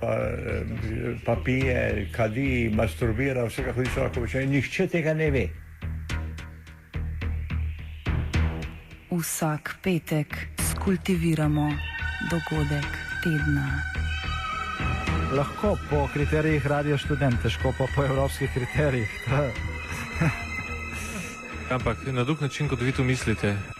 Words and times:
Pa, 0.00 0.16
pa 1.24 1.36
pije, 1.44 2.08
kadi, 2.16 2.70
masturbira, 2.74 3.44
vse 3.44 3.64
kako 3.64 3.84
hoče 3.84 4.00
lahko 4.00 4.20
počne. 4.20 4.46
Nihče 4.46 4.86
tega 4.86 5.14
ne 5.14 5.30
ve. 5.30 5.48
Vsak 9.10 9.76
petek 9.82 10.36
skultiviramo 10.70 11.70
dogodek 12.30 12.88
tedna. 13.22 13.66
Lahko 15.36 15.76
po 15.90 16.08
kriterijih 16.12 16.66
radio 16.66 16.98
študent, 16.98 17.42
težko 17.42 17.74
pa 17.78 17.86
po 17.94 18.04
evropskih 18.04 18.50
kriterijih. 18.54 19.10
Ampak 21.70 21.96
na 22.12 22.24
drug 22.24 22.40
način, 22.40 22.68
kot 22.68 22.80
vi 22.80 22.92
to 22.92 23.04
mislite. 23.04 23.79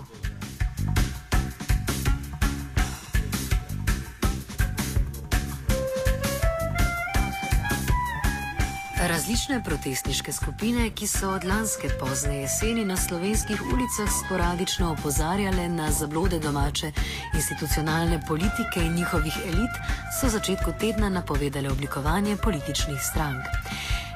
Različne 9.01 9.63
protestniške 9.65 10.31
skupine, 10.31 10.89
ki 10.93 11.07
so 11.07 11.31
od 11.33 11.43
lanske 11.43 11.89
pozne 11.99 12.35
jeseni 12.35 12.83
na 12.85 12.97
slovenskih 12.97 13.61
ulicah 13.73 14.09
sporadično 14.25 14.91
opozarjale 14.91 15.69
na 15.69 15.91
zablode 15.91 16.39
domače 16.39 16.91
institucionalne 17.33 18.21
politike 18.27 18.85
in 18.85 18.93
njihovih 18.95 19.37
elit, 19.45 19.81
so 20.19 20.27
v 20.27 20.29
začetku 20.29 20.73
tedna 20.79 21.09
napovedale 21.09 21.71
oblikovanje 21.71 22.37
političnih 22.37 23.01
strank. 23.01 23.43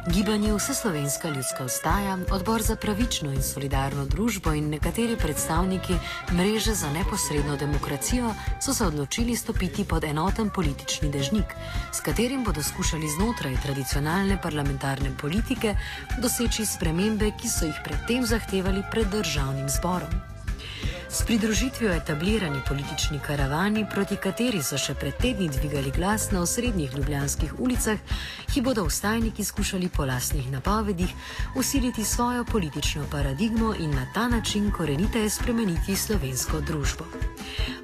Gibanje 0.07 0.53
Vseslovenska 0.53 1.29
ljudska 1.29 1.65
ustaja, 1.65 2.17
odbor 2.31 2.61
za 2.61 2.75
pravično 2.75 3.31
in 3.31 3.41
solidarno 3.43 4.05
družbo 4.05 4.53
in 4.53 4.69
nekateri 4.69 5.17
predstavniki 5.17 5.93
mreže 6.31 6.73
za 6.73 6.91
neposredno 6.93 7.57
demokracijo 7.57 8.33
so 8.61 8.73
se 8.73 8.85
odločili 8.85 9.35
stopiti 9.35 9.85
pod 9.85 10.03
enoten 10.03 10.49
politični 10.49 11.09
dežnik, 11.11 11.55
s 11.93 12.01
katerim 12.01 12.43
bodo 12.43 12.63
skušali 12.63 13.09
znotraj 13.09 13.57
tradicionalne 13.63 14.37
parlamentarne 14.41 15.09
politike 15.21 15.75
doseči 16.21 16.65
spremembe, 16.65 17.31
ki 17.41 17.49
so 17.49 17.65
jih 17.65 17.81
predtem 17.83 18.25
zahtevali 18.25 18.83
pred 18.91 19.09
državnim 19.09 19.69
zborom. 19.69 20.34
S 21.15 21.23
pridružitvijo 21.23 21.93
etablirani 21.93 22.59
politični 22.67 23.19
karavani, 23.27 23.85
proti 23.91 24.15
kateri 24.15 24.59
so 24.63 24.75
še 24.77 24.97
pred 24.99 25.15
tedni 25.15 25.45
dvigali 25.49 25.91
glas 25.95 26.25
na 26.31 26.41
osrednjih 26.43 26.91
ljubljanskih 26.97 27.53
ulicah, 27.59 28.01
ki 28.51 28.61
bodo 28.61 28.83
ustajniki 28.83 29.43
skušali 29.43 29.87
po 29.89 30.05
lasnih 30.05 30.49
napovedih 30.51 31.13
usiliti 31.55 32.03
svojo 32.03 32.43
politično 32.43 33.05
paradigmo 33.11 33.71
in 33.79 33.95
na 33.95 34.03
ta 34.13 34.27
način 34.27 34.67
koreniteje 34.71 35.29
spremeniti 35.29 35.95
slovensko 35.95 36.59
družbo. 36.61 37.07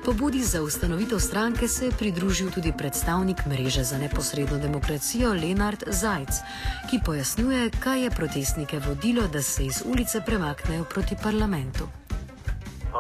Pobudi 0.05 0.43
za 0.43 0.61
ustanovitev 0.61 1.19
stranke 1.19 1.67
se 1.67 1.85
je 1.85 1.91
pridružil 1.91 2.51
tudi 2.51 2.73
predstavnik 2.77 3.45
mreže 3.45 3.83
za 3.83 3.97
neposredno 3.97 4.57
demokracijo 4.57 5.33
Lenard 5.33 5.83
Zajc, 5.87 6.43
ki 6.89 6.99
pojasnjuje, 7.05 7.71
kaj 7.79 8.03
je 8.03 8.11
protestnike 8.11 8.79
vodilo, 8.87 9.27
da 9.27 9.41
se 9.41 9.65
iz 9.65 9.83
ulice 9.85 10.21
premaknejo 10.25 10.83
proti 10.83 11.15
parlamentu. 11.23 12.00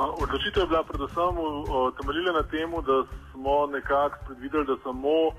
Odločitev 0.01 0.63
je 0.63 0.67
bila 0.67 0.83
predvsem 0.83 1.35
temeljila 1.97 2.31
na 2.31 2.43
tem, 2.43 2.71
da 2.71 3.03
smo 3.31 3.67
nekako 3.67 4.17
predvideli, 4.25 4.65
da 4.65 4.75
samo 4.83 5.31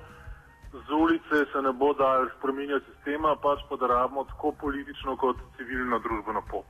z 0.72 0.92
ulice 0.92 1.36
se 1.52 1.62
ne 1.62 1.72
bo 1.72 1.92
dal 1.92 2.28
spremenjati 2.38 2.86
sistema, 2.94 3.36
pač 3.36 3.60
pa 3.68 3.76
da 3.76 3.86
rabimo 3.86 4.24
tako 4.24 4.52
politično 4.52 5.16
kot 5.16 5.36
civilno 5.56 5.98
družbeno 5.98 6.42
pot. 6.50 6.66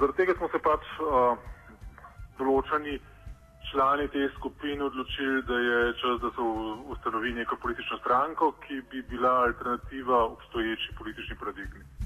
Zaradi 0.00 0.16
tega 0.16 0.34
smo 0.38 0.48
se 0.48 0.58
pač 0.58 0.86
določeni 2.38 2.98
člani 3.70 4.08
te 4.08 4.28
skupine 4.36 4.84
odločili, 4.84 5.42
da 5.42 5.58
je 5.58 5.92
čas, 6.00 6.20
da 6.22 6.30
se 6.30 6.46
ustanovi 6.94 7.32
neko 7.32 7.56
politično 7.56 7.98
stranko, 7.98 8.52
ki 8.66 8.80
bi 8.90 9.02
bila 9.02 9.34
alternativa 9.46 10.24
obstoječi 10.24 10.94
politični 10.98 11.36
paradigmi. 11.36 11.99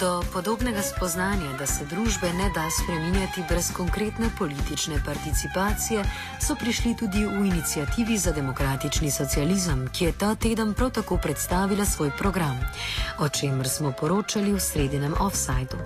Do 0.00 0.22
podobnega 0.32 0.80
spoznanja, 0.82 1.50
da 1.58 1.66
se 1.66 1.84
družbe 1.84 2.28
ne 2.32 2.48
da 2.54 2.64
spreminjati 2.70 3.42
brez 3.48 3.68
konkretne 3.76 4.28
politične 4.38 4.96
participacije, 5.06 6.04
so 6.40 6.54
prišli 6.56 6.96
tudi 6.96 7.24
v 7.26 7.44
inicijativi 7.46 8.16
za 8.16 8.32
demokratični 8.32 9.10
socializem, 9.10 9.88
ki 9.92 10.04
je 10.04 10.12
ta 10.12 10.34
teden 10.34 10.72
prav 10.74 10.90
tako 10.90 11.18
predstavila 11.22 11.84
svoj 11.84 12.10
program, 12.18 12.56
o 13.20 13.28
čemer 13.28 13.68
smo 13.68 13.92
poročali 14.00 14.52
v 14.52 14.60
sredinem 14.60 15.14
offsajdu. 15.20 15.76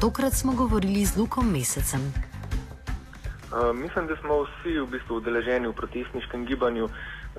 Tokrat 0.00 0.32
smo 0.32 0.52
govorili 0.52 1.04
z 1.04 1.16
Lukom 1.16 1.52
Mesecem. 1.52 2.04
Uh, 2.04 3.72
mislim, 3.76 4.06
da 4.06 4.16
smo 4.16 4.44
vsi 4.44 4.80
v 4.80 4.86
bistvu 4.86 5.16
udeleženi 5.16 5.68
v 5.68 5.72
protestniškem 5.72 6.44
gibanju 6.44 6.88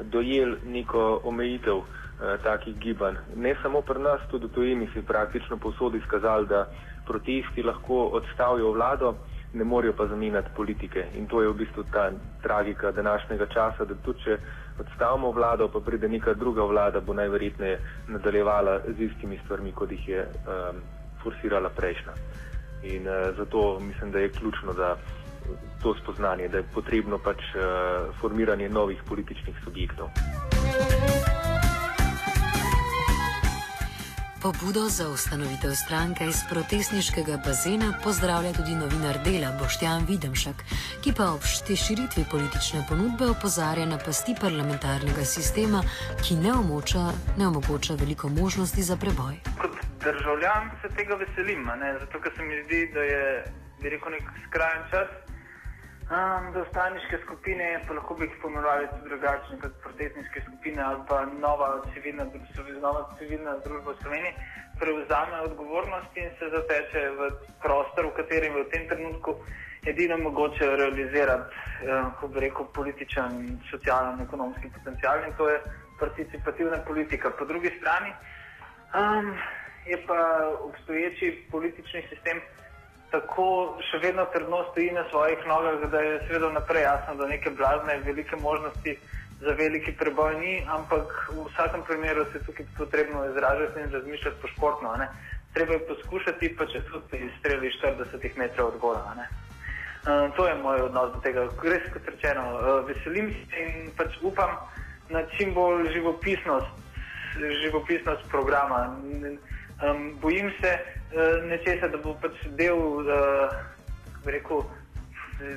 dojeli 0.01 0.57
neko 0.65 1.21
omejitev 1.23 1.85
takih 2.44 2.75
gibanj. 2.79 3.16
Ne 3.35 3.56
samo 3.61 3.81
pri 3.81 4.00
nas, 4.00 4.22
tudi 4.31 4.47
v 4.47 4.56
tujini 4.56 4.89
je 4.95 5.01
praktično 5.01 5.57
povsod 5.57 5.95
izkazalo, 5.95 6.45
da 6.45 6.67
protesti 7.06 7.63
lahko 7.63 8.06
odstavijo 8.19 8.72
vlado, 8.72 9.16
ne 9.53 9.63
morejo 9.63 9.94
pa 9.94 10.07
zamenjati 10.07 10.50
politike. 10.56 11.06
In 11.17 11.28
to 11.28 11.41
je 11.41 11.47
v 11.47 11.53
bistvu 11.53 11.83
ta 11.91 12.12
tragika 12.41 12.91
današnjega 12.91 13.45
časa, 13.45 13.85
da 13.85 13.95
tudi 13.95 14.23
če 14.23 14.38
odstavimo 14.79 15.31
vlado, 15.31 15.67
pa 15.67 15.79
pride 15.79 16.09
neka 16.09 16.33
druga 16.33 16.63
vlada, 16.63 17.01
bo 17.01 17.13
najverjetneje 17.13 17.79
nadaljevala 18.07 18.79
z 18.97 19.01
istimi 19.01 19.39
stvarmi, 19.45 19.72
kot 19.72 19.91
jih 19.91 20.07
je 20.07 20.23
um, 20.23 20.81
forsirala 21.23 21.69
prejšnja. 21.69 22.13
In 22.83 23.07
uh, 23.07 23.35
zato 23.38 23.79
mislim, 23.79 24.12
da 24.12 24.19
je 24.19 24.29
ključno, 24.29 24.73
da 24.73 24.95
to 25.83 25.95
spoznanje, 26.03 26.47
da 26.47 26.57
je 26.57 26.72
potrebno 26.73 27.17
pač 27.17 27.38
uh, 27.56 28.16
formiranje 28.22 28.69
novih 28.69 29.03
političnih 29.09 29.56
subjektov. 29.63 30.09
Pobudo 34.44 34.84
za 34.90 35.06
ustanovitev 35.09 35.72
stranke 35.72 36.24
iz 36.26 36.40
protestniškega 36.50 37.36
bazena 37.46 37.94
pozdravlja 38.04 38.52
tudi 38.54 38.76
novinar 38.76 39.16
dela 39.26 39.50
Boštjan 39.59 40.06
Videmšak, 40.09 40.58
ki 41.04 41.14
pa 41.18 41.26
ob 41.36 41.44
širitvi 41.86 42.24
politične 42.31 42.81
ponudbe 42.90 43.26
opozarja 43.36 43.86
na 43.86 43.98
pasti 44.06 44.36
parlamentarnega 44.42 45.24
sistema, 45.36 45.80
ki 46.24 46.36
ne 46.44 46.52
omogoča, 46.54 47.06
ne 47.38 47.48
omogoča 47.48 47.94
veliko 48.02 48.30
možnosti 48.30 48.84
za 48.90 48.98
preboj. 48.98 49.36
Kot 49.62 49.76
državljan 50.04 50.63
se 50.81 50.88
tega 50.98 51.16
veselim, 51.24 51.63
zato 52.01 52.19
ker 52.19 52.31
se 52.36 52.44
mi 52.44 52.63
zdi, 52.66 52.81
da 52.94 53.01
je 53.12 53.24
rekel, 53.96 54.12
nek 54.12 54.25
skrajen 54.48 54.84
čas. 54.92 55.10
Um, 56.13 56.51
da 56.54 56.62
ostaniške 56.62 57.18
skupine, 57.25 57.68
pa 57.88 57.94
lahko 57.98 58.13
bi 58.13 58.25
jih 58.25 58.33
pomenovali 58.42 58.88
tudi 58.89 59.10
drugačne 59.10 59.56
kot 59.62 59.77
protestniške 59.83 60.42
skupine 60.48 60.81
ali 60.83 61.00
pa 61.10 61.24
nova 61.25 61.69
civilna, 61.94 62.25
nova 62.81 63.01
civilna 63.18 63.54
družba 63.65 63.95
v 63.95 64.01
Sloveniji, 64.01 64.33
prevzame 64.81 65.39
odgovornost 65.48 66.19
in 66.21 66.30
se 66.39 66.50
zateče 66.56 67.01
v 67.18 67.30
prostor, 67.63 68.12
v 68.12 68.13
katerem 68.19 68.57
je 68.57 68.63
v 68.63 68.69
tem 68.75 68.86
trenutku 68.92 69.36
edino 69.89 70.18
mogoče 70.18 70.69
realizirati, 70.83 71.56
eh, 71.56 71.88
kako 71.88 72.27
bi 72.27 72.45
rekel, 72.45 72.69
političen, 72.77 73.60
socialen, 73.71 74.21
ekonomski 74.21 74.69
potencial 74.77 75.25
in 75.25 75.33
to 75.38 75.50
je 75.50 75.57
participativna 76.00 76.77
politika. 76.88 77.33
Po 77.39 77.45
drugi 77.45 77.74
strani 77.80 78.13
um, 78.94 79.33
je 79.86 79.98
pa 80.07 80.21
obstoječi 80.62 81.48
politični 81.51 82.06
sistem 82.10 82.42
tako 83.13 83.48
še 83.89 84.00
vedno 84.01 84.25
trdno 84.33 84.63
stoji 84.71 84.92
na 84.92 85.04
svojih 85.10 85.45
nogah, 85.48 85.83
da 85.92 86.00
je 86.01 86.21
seveda 86.27 86.50
naprej 86.56 86.81
jasno, 86.81 87.15
da 87.19 87.27
neke 87.30 87.51
blazne 87.60 88.00
velike 88.06 88.39
možnosti 88.42 88.98
za 89.44 89.54
veliki 89.60 89.94
preboj 90.00 90.33
ni, 90.39 90.54
ampak 90.77 91.13
v 91.30 91.45
vsakem 91.51 91.83
primeru 91.88 92.25
se 92.31 92.42
tukaj 92.45 92.65
potrebno 92.77 93.25
izražati 93.30 93.80
in 93.80 93.92
razmišljati 93.92 94.42
po 94.42 94.48
športno. 94.48 94.95
Ne? 94.98 95.07
Treba 95.54 95.77
je 95.77 95.88
poskušati, 95.88 96.56
pa 96.57 96.65
če 96.65 96.81
tudi 96.89 97.30
streli 97.39 97.71
40 97.77 98.38
metrov 98.38 98.74
od 98.74 98.77
gola. 98.81 99.13
Uh, 99.13 100.33
to 100.36 100.48
je 100.48 100.56
moj 100.63 100.81
odnos 100.88 101.13
do 101.13 101.21
tega. 101.24 101.45
Res, 101.63 101.86
kot 101.94 102.07
rečeno, 102.15 102.44
uh, 102.54 102.71
veselim 102.88 103.30
se 103.33 103.65
in 103.65 103.92
pač 103.98 104.18
upam 104.21 104.57
na 105.10 105.21
čim 105.36 105.54
bolj 105.54 105.92
živopisnost, 105.94 106.81
živopisnost 107.62 108.25
programa. 108.31 108.88
Um, 109.81 110.20
bojim 110.22 110.52
se 110.62 110.72
uh, 110.78 111.50
nečesa, 111.50 111.88
da 111.88 111.98
bo 111.98 112.14
pač 112.22 112.38
del, 112.60 112.78
uh, 112.78 113.52
rekel, 114.25 114.64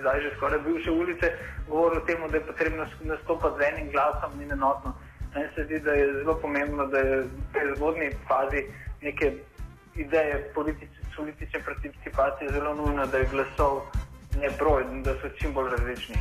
zdaj 0.00 0.20
že 0.20 0.30
skoraj 0.36 0.58
bivše 0.64 0.90
ulice, 0.90 1.32
govoril 1.68 2.00
o 2.00 2.06
tem, 2.06 2.24
da 2.30 2.36
je 2.36 2.46
potrebno 2.46 2.86
nastopati 3.04 3.58
z 3.58 3.68
enim 3.72 3.90
glasom 3.92 4.40
in 4.42 4.52
enotno. 4.52 4.94
Meni 5.34 5.48
se 5.54 5.64
zdi, 5.64 5.78
da 5.80 5.92
je 5.92 6.12
zelo 6.12 6.34
pomembno, 6.40 6.86
da 6.86 6.98
je 6.98 7.20
v 7.20 7.52
tej 7.52 7.74
zgodni 7.76 8.10
fazi 8.28 8.64
neke 9.02 9.32
ideje 9.94 10.50
politič, 10.54 10.90
politične 11.16 11.60
participacije 11.64 12.50
zelo 12.50 12.74
nujno, 12.74 13.06
da 13.06 13.18
je 13.18 13.28
glasov 13.32 13.82
ne 14.40 14.50
broj 14.58 14.84
in 14.92 15.02
da 15.02 15.14
so 15.20 15.28
čim 15.38 15.52
bolj 15.52 15.70
različni. 15.70 16.16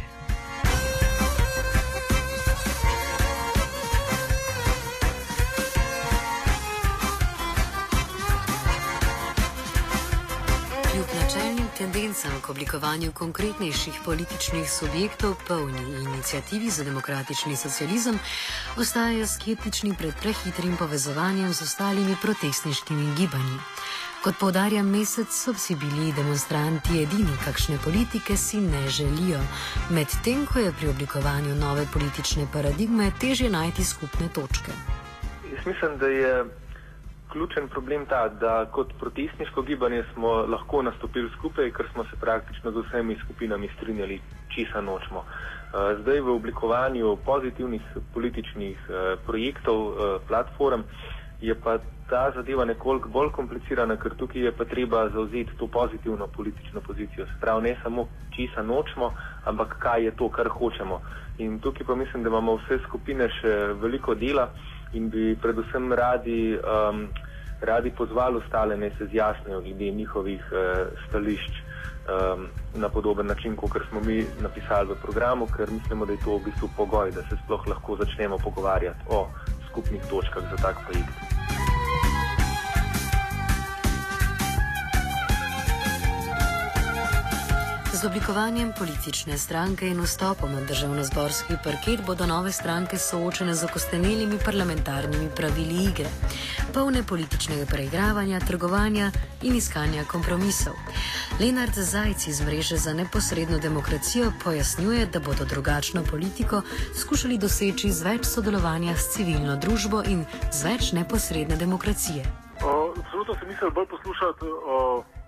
Tendencam 11.95 12.41
k 12.41 12.49
oblikovanju 12.49 13.11
konkretnejših 13.11 13.99
političnih 14.05 14.71
subjektov 14.71 15.35
polni 15.47 15.79
inicijativi 16.03 16.69
za 16.69 16.83
demokratični 16.83 17.55
socializem, 17.55 18.19
ostajajo 18.77 19.27
skeptični 19.27 19.95
pred 19.97 20.13
prehitrim 20.21 20.75
povezovanjem 20.77 21.53
z 21.53 21.61
ostalimi 21.61 22.15
protestniškimi 22.21 23.15
gibanji. 23.17 23.59
Kot 24.23 24.35
povdarja 24.39 24.83
mesec, 24.83 25.31
so 25.31 25.53
vsi 25.53 25.75
bili 25.75 26.11
demonstranti 26.11 26.99
edini, 27.03 27.31
kakšne 27.45 27.77
politike 27.83 28.37
si 28.37 28.57
ne 28.57 28.89
želijo, 28.89 29.39
medtem 29.89 30.45
ko 30.45 30.59
je 30.59 30.73
pri 30.79 30.89
oblikovanju 30.89 31.55
nove 31.55 31.87
politične 31.93 32.47
paradigme 32.53 33.11
težje 33.21 33.49
najti 33.49 33.85
skupne 33.85 34.27
točke. 34.33 34.71
Jaz 35.55 35.65
mislim, 35.65 35.97
da 35.97 36.07
je 36.07 36.45
ključen 37.35 37.67
problem 37.67 38.05
ta, 38.05 38.29
da 38.29 38.65
kot 38.71 38.93
protestniško 38.99 39.61
gibanje 39.61 40.03
smo 40.13 40.27
lahko 40.53 40.81
nastopili 40.81 41.29
skupaj, 41.37 41.71
ker 41.71 41.87
smo 41.91 42.03
se 42.03 42.15
praktično 42.21 42.71
z 42.71 42.83
vsemi 42.85 43.17
skupinami 43.23 43.69
strinjali, 43.75 44.21
česa 44.55 44.81
nočemo. 44.81 45.23
Eh, 45.25 45.97
zdaj 46.01 46.21
v 46.21 46.35
oblikovanju 46.35 47.17
pozitivnih 47.25 47.81
političnih 48.13 48.77
eh, 48.89 49.17
projektov, 49.25 49.79
eh, 49.81 50.15
platform, 50.27 50.81
je 51.41 51.55
pa 51.55 51.77
ta 52.09 52.31
zadeva 52.35 52.65
nekoliko 52.65 53.09
bolj 53.09 53.31
komplicirana, 53.35 53.97
ker 53.99 54.15
tukaj 54.15 54.41
je 54.41 54.51
pa 54.55 54.65
treba 54.65 55.09
zauzeti 55.09 55.57
to 55.59 55.67
pozitivno 55.67 56.27
politično 56.27 56.81
pozicijo. 56.81 57.25
Se 57.25 57.35
pravi, 57.41 57.63
ne 57.67 57.75
samo 57.83 58.07
česa 58.35 58.63
nočemo, 58.63 59.11
ampak 59.45 59.75
kaj 59.79 60.05
je 60.05 60.15
to, 60.15 60.29
kar 60.29 60.47
hočemo. 60.47 61.01
In 61.37 61.59
tukaj 61.59 61.87
pa 61.87 61.95
mislim, 61.95 62.23
da 62.23 62.29
imamo 62.29 62.55
vse 62.55 62.79
skupine 62.87 63.27
še 63.41 63.53
veliko 63.83 64.15
dela 64.15 64.47
in 64.95 65.09
bi 65.09 65.35
predvsem 65.41 65.93
radi, 65.93 66.55
um, 66.55 67.07
radi 67.61 67.91
pozvali 67.91 68.39
ostale, 68.39 68.77
ne 68.77 68.91
se 68.97 69.05
zjasnijo 69.11 69.61
glede 69.61 69.91
njihovih 69.91 70.41
uh, 70.51 70.87
stališč 71.07 71.51
um, 71.51 72.47
na 72.75 72.89
podoben 72.89 73.27
način, 73.27 73.55
kot 73.55 73.71
smo 73.89 73.99
mi 73.99 74.23
napisali 74.41 74.89
v 74.93 75.01
programu, 75.01 75.47
ker 75.57 75.71
mislimo, 75.71 76.05
da 76.05 76.13
je 76.13 76.23
to 76.23 76.37
v 76.37 76.43
bistvu 76.49 76.69
pogoj, 76.77 77.11
da 77.11 77.21
se 77.29 77.37
sploh 77.43 77.67
lahko 77.67 77.97
začnemo 78.01 78.37
pogovarjati 78.37 78.99
o 79.09 79.27
skupnih 79.69 80.01
točkah 80.09 80.43
za 80.51 80.57
tak 80.63 80.75
projekt. 80.87 81.64
Z 88.05 88.07
oblikovanjem 88.07 88.69
politične 88.77 89.37
stranke 89.37 89.87
in 89.87 89.97
vstopom 90.01 90.51
na 90.53 90.61
državno-zborski 90.61 91.55
parket 91.63 92.05
bodo 92.05 92.25
nove 92.25 92.51
stranke 92.51 92.97
soočene 92.97 93.55
z 93.55 93.65
okostenelimi 93.65 94.37
parlamentarnimi 94.45 95.29
pravili 95.35 95.87
igre, 95.89 96.05
polne 96.73 97.01
političnega 97.03 97.65
preigravanja, 97.65 98.39
trgovanja 98.39 99.09
in 99.41 99.55
iskanja 99.55 100.03
kompromisov. 100.11 100.77
Lenard 101.39 101.73
Zajc 101.73 102.27
iz 102.27 102.41
mreže 102.45 102.77
za 102.77 102.93
neposredno 102.93 103.57
demokracijo 103.57 104.31
pojasnjuje, 104.43 105.05
da 105.05 105.19
bodo 105.19 105.45
drugačno 105.45 106.03
politiko 106.11 106.61
skušali 107.01 107.37
doseči 107.37 107.89
z 107.91 108.03
več 108.03 108.25
sodelovanja 108.25 108.93
s 108.95 109.17
civilno 109.17 109.57
družbo 109.57 110.03
in 110.05 110.25
z 110.51 110.63
več 110.63 110.91
neposredne 110.93 111.57
demokracije. 111.57 112.21
Absolutno 113.01 113.33
se 113.33 113.45
nisem 113.45 113.73
bolj 113.73 113.89
poslušati. 113.97 114.45
Uh 114.45 115.24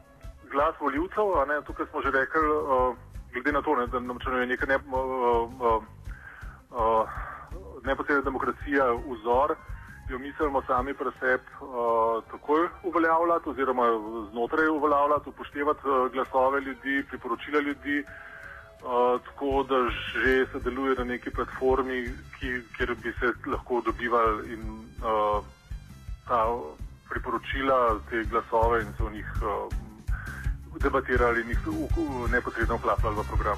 glas 0.52 0.76
voljivcev. 0.80 1.26
Tukaj 1.66 1.86
smo 1.86 2.02
že 2.02 2.12
rekli, 2.12 2.42
uh, 2.48 2.96
glede 3.34 3.52
na 3.52 3.62
to, 3.62 3.76
ne, 3.76 3.88
da 3.88 4.00
nam 4.00 4.18
je 4.42 4.48
neka 4.48 4.66
ne, 4.66 4.76
uh, 4.76 5.52
uh, 5.62 5.84
uh, 6.72 7.10
neposredna 7.86 8.24
demokracija 8.24 8.86
vzor, 8.94 9.56
jo 10.10 10.20
mislimo 10.20 10.62
sami 10.68 10.94
pri 10.94 11.12
sebi 11.20 11.44
uh, 11.62 12.24
takoj 12.32 12.68
uveljavljati 12.84 13.50
oziroma 13.50 13.86
znotraj 14.32 14.68
uveljavljati, 14.68 15.30
upoštevati 15.30 15.88
uh, 15.88 16.12
glasove 16.12 16.62
ljudi, 16.62 17.04
priporočila 17.10 17.60
ljudi. 17.60 18.04
Uh, 18.78 19.22
tako 19.26 19.64
da 19.70 19.90
že 19.90 20.46
se 20.52 20.60
deluje 20.60 20.96
na 20.96 21.04
neki 21.04 21.30
platformi, 21.30 22.04
ki, 22.40 22.62
kjer 22.78 22.96
bi 23.04 23.14
se 23.20 23.34
lahko 23.52 23.82
dobivali 23.86 24.54
in 24.54 24.62
uh, 25.02 25.44
ta 26.28 26.46
priporočila, 27.10 28.00
te 28.10 28.24
glasove 28.24 28.82
in 28.82 28.94
se 28.98 29.04
v 29.04 29.12
njih 29.12 29.32
uh, 29.42 29.87
debatirali 30.80 31.42
in 31.42 31.50
jih 31.50 31.60
neposredno 32.32 32.76
vklapljali 32.76 33.16
v 33.16 33.24
program. 33.28 33.58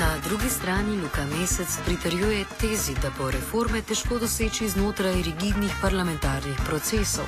Na 0.00 0.18
drugi 0.28 0.50
strani 0.50 1.00
Luka 1.00 1.24
Mesec 1.24 1.78
pritrjuje 1.84 2.44
tezi, 2.60 2.94
da 3.02 3.10
bo 3.18 3.30
reforme 3.30 3.82
težko 3.82 4.18
doseči 4.18 4.68
znotraj 4.68 5.22
rigidnih 5.22 5.72
parlamentarnih 5.82 6.60
procesov. 6.66 7.24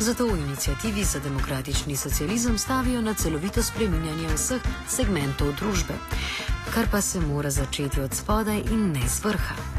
Zato 0.00 0.26
v 0.26 0.38
inicijativi 0.38 1.04
za 1.04 1.18
demokratični 1.18 1.96
socializem 1.96 2.58
stavijo 2.58 3.00
na 3.00 3.14
celovito 3.14 3.62
spreminjanje 3.62 4.34
vseh 4.34 4.62
segmentov 4.88 5.54
družbe, 5.60 5.94
kar 6.74 6.90
pa 6.90 7.00
se 7.00 7.20
mora 7.20 7.50
začeti 7.50 8.00
od 8.00 8.14
spodaj 8.14 8.62
in 8.70 8.92
ne 8.92 9.08
z 9.08 9.24
vrha 9.24 9.77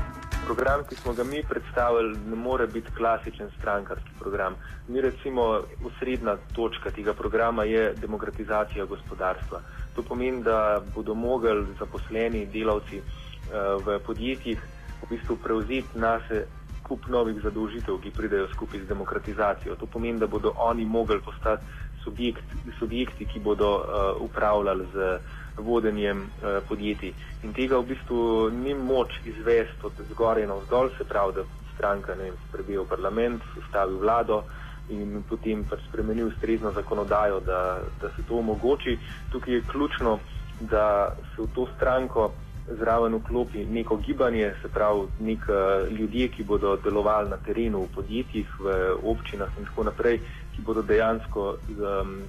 program, 0.50 0.82
ki 0.90 0.96
smo 0.96 1.14
ga 1.14 1.24
mi 1.24 1.44
predstavili, 1.50 2.18
ne 2.30 2.36
more 2.36 2.68
biti 2.68 2.92
klasičen 2.98 3.50
strankarski 3.58 4.10
program. 4.20 4.56
Mi 4.88 5.02
recimo 5.02 5.44
osrednja 5.86 6.38
točka 6.56 6.90
tega 6.92 7.14
programa 7.14 7.64
je 7.64 7.94
demokratizacija 8.02 8.86
gospodarstva. 8.86 9.62
To 9.96 10.04
pomeni, 10.04 10.44
da 10.44 10.82
bodo 10.96 11.14
mogli 11.14 11.66
zaposleni 11.80 12.46
delavci 12.46 12.98
uh, 12.98 13.86
v 13.86 14.00
podjetjih 14.06 14.60
v 15.02 15.10
bistvu 15.10 15.38
prevzeti 15.44 16.00
nase 16.00 16.46
kup 16.84 17.06
novih 17.08 17.38
zadolžitev, 17.44 18.00
ki 18.02 18.12
pridejo 18.18 18.48
skupaj 18.56 18.82
z 18.82 18.90
demokratizacijo. 18.90 19.76
To 19.76 19.86
pomeni, 19.86 20.20
da 20.20 20.28
bodo 20.28 20.54
oni 20.58 20.86
mogli 20.86 21.22
postati 21.22 21.64
subjekt, 22.04 22.44
subjekti, 22.80 23.26
ki 23.26 23.40
bodo 23.40 23.70
uh, 23.78 23.86
upravljali 24.22 24.88
z 24.94 25.20
vodenjem 25.60 26.22
uh, 26.22 26.60
podjetij. 26.68 27.14
In 27.44 27.54
tega 27.54 27.80
v 27.80 27.94
bistvu 27.94 28.50
ni 28.50 28.74
moč 28.74 29.20
izvesti 29.26 29.86
od 29.86 29.94
zgoraj 30.12 30.48
na 30.48 30.58
vzdolj, 30.60 30.90
se 30.98 31.04
pravi, 31.04 31.34
da 31.36 31.44
stranka 31.74 32.16
ne 32.16 32.32
sprebi 32.48 32.78
v 32.78 32.88
parlament, 32.88 33.44
ustavi 33.58 33.96
vlado 33.96 34.44
in 34.90 35.24
potem 35.30 35.64
pač 35.70 35.80
spremeni 35.88 36.24
ustrezno 36.26 36.72
zakonodajo, 36.72 37.40
da, 37.46 37.80
da 38.02 38.10
se 38.16 38.26
to 38.28 38.40
omogoči. 38.42 38.98
Tukaj 39.32 39.54
je 39.54 39.66
ključno, 39.72 40.20
da 40.60 41.16
se 41.36 41.42
v 41.42 41.48
to 41.56 41.68
stranko 41.76 42.32
zraven 42.70 43.16
vklopi 43.16 43.66
neko 43.66 43.98
gibanje, 43.98 44.54
se 44.62 44.68
pravi, 44.68 45.08
nek 45.20 45.46
uh, 45.50 45.88
ljudje, 46.00 46.28
ki 46.28 46.44
bodo 46.44 46.76
delovali 46.84 47.30
na 47.30 47.38
terenu, 47.38 47.86
v 47.86 47.96
podjetjih, 47.96 48.60
v 48.60 48.76
občinah 49.04 49.50
in 49.58 49.66
tako 49.66 49.88
naprej, 49.90 50.20
ki 50.56 50.66
bodo 50.66 50.82
dejansko 50.82 51.56
um, 51.56 52.22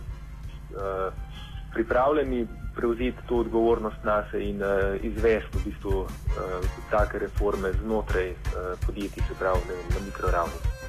uh, 0.77 1.13
pripravljeni 1.73 2.47
prevzeti 2.77 3.27
to 3.29 3.37
odgovornost 3.37 4.05
na 4.05 4.25
sebe 4.31 4.45
in 4.45 4.63
uh, 4.63 5.05
izvesti 5.05 5.59
v 5.59 5.65
bistvu 5.65 5.97
uh, 6.01 6.09
take 6.91 7.19
reforme 7.19 7.73
znotraj 7.83 8.31
uh, 8.31 8.37
podjetij, 8.87 9.23
se 9.29 9.35
pravi 9.39 9.61
ne, 9.69 9.75
na 9.95 10.07
mikroravni. 10.07 10.80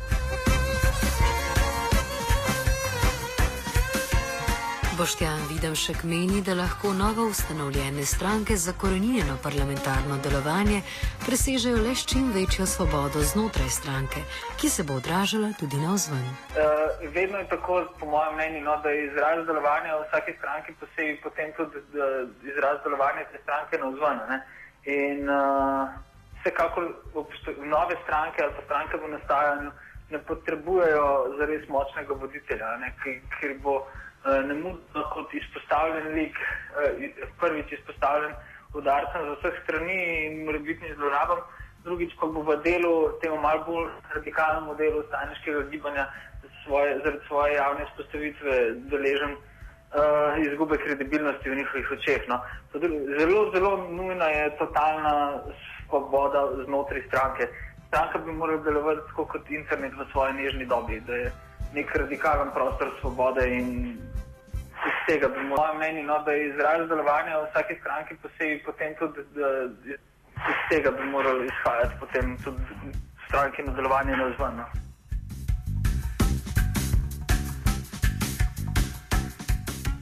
Boštjan 5.01 5.41
Videmšek 5.49 6.03
meni, 6.03 6.43
da 6.45 6.53
lahko 6.53 6.93
novo 6.93 7.23
ustanovljene 7.33 8.03
stranke 8.05 8.55
za 8.55 8.73
korenjeno 8.81 9.35
parlamentarno 9.43 10.15
delovanje 10.25 10.79
presežejo 11.25 11.77
le 11.85 11.93
s 11.99 12.03
čim 12.11 12.25
večjo 12.37 12.65
svobodo 12.73 13.19
znotraj 13.31 13.69
stranke, 13.79 14.19
ki 14.59 14.69
se 14.69 14.83
bo 14.87 14.93
odražala 15.01 15.49
tudi 15.59 15.77
na 15.85 15.93
vzven. 15.95 16.27
Uh, 16.29 16.35
vedno 17.15 17.37
je 17.41 17.47
tako, 17.53 17.73
po 17.99 18.05
mojem 18.13 18.33
mnenju, 18.35 18.61
no, 18.67 18.75
da 18.83 18.89
je 18.89 19.07
izraz 19.07 19.41
delovanja 19.47 19.95
v 19.95 20.03
vsaki 20.05 20.35
stranki 20.37 20.75
posebej 20.81 21.17
potem 21.23 21.49
tudi 21.57 21.81
izraz 22.51 22.77
delovanja 22.85 23.25
te 23.31 23.41
stranke 23.45 23.81
na 23.81 23.89
vzven. 23.93 24.19
In 24.99 25.19
uh, 25.29 25.89
vsekakor 26.41 26.85
nove 27.73 27.97
stranke 28.05 28.37
ali 28.43 28.53
pa 28.57 28.61
stranke 28.69 29.01
v 29.01 29.11
nastajanju 29.17 29.71
ne 30.13 30.19
potrebujejo 30.29 31.09
zares 31.41 31.67
močnega 31.73 32.13
voditelja, 32.13 32.77
ne, 32.85 32.93
ker 33.39 33.57
bo 33.65 33.75
uh, 33.79 33.99
nemudno 34.25 35.03
kot 35.13 35.33
izpostavljen 35.33 36.13
lik, 36.13 36.37
uh, 36.37 37.29
prvič 37.39 37.71
izpostavljen 37.71 38.33
udarcem 38.73 39.25
za 39.25 39.35
vseh 39.39 39.63
strani 39.63 40.25
in 40.25 40.45
morebitni 40.45 40.93
zlorabam, 40.95 41.41
drugič 41.83 42.13
pa 42.19 42.27
bo 42.27 42.43
v 42.45 42.57
delu 42.63 42.93
temu 43.21 43.41
mal 43.41 43.63
bolj 43.65 43.89
radikalnemu 44.13 44.75
delu 44.75 45.03
staniškega 45.07 45.63
gibanja 45.71 46.05
svoje, 46.65 46.99
zaradi 47.03 47.25
svoje 47.27 47.55
javne 47.55 47.85
izpostavitve 47.89 48.53
deležen 48.93 49.33
uh, 49.33 50.45
izgube 50.45 50.77
kredibilnosti 50.77 51.49
v 51.49 51.55
njihovih 51.55 51.91
očeh. 51.91 52.21
No. 52.27 52.39
Zelo, 53.19 53.51
zelo 53.53 53.77
nujna 53.89 54.25
je 54.25 54.57
totalna 54.57 55.41
svoboda 55.89 56.47
znotraj 56.65 57.01
stranke. 57.07 57.47
Stranka 57.87 58.17
bi 58.17 58.31
morala 58.31 58.63
delovati 58.63 59.01
kot 59.15 59.49
internet 59.49 59.93
v 59.93 60.05
svoji 60.11 60.33
nežni 60.33 60.65
dobi, 60.65 61.01
da 61.07 61.15
je 61.15 61.31
nek 61.73 61.95
radikalen 61.95 62.51
prostor 62.53 62.91
svobode 63.01 63.47
in 63.47 63.97
tega 65.11 65.27
bi 65.27 65.41
moralo 65.43 65.73
meni, 65.79 66.03
no, 66.03 66.19
da 66.25 66.31
je 66.31 66.49
izraz 66.49 66.87
delovanja 66.89 67.39
v 67.39 67.47
vsaki 67.49 67.75
stranki 67.81 68.15
posebej 68.23 68.63
potem 68.63 68.95
tudi, 68.99 69.25
da 69.35 69.49
iz 70.51 70.61
tega 70.69 70.91
bi 70.91 71.03
moralo 71.15 71.43
izhajati 71.43 71.99
potem 71.99 72.37
tudi 72.43 72.95
stranke 73.27 73.63
na 73.63 73.73
delovanje 73.79 74.15
na 74.17 74.29
vzven. 74.31 74.55
No. 74.61 74.80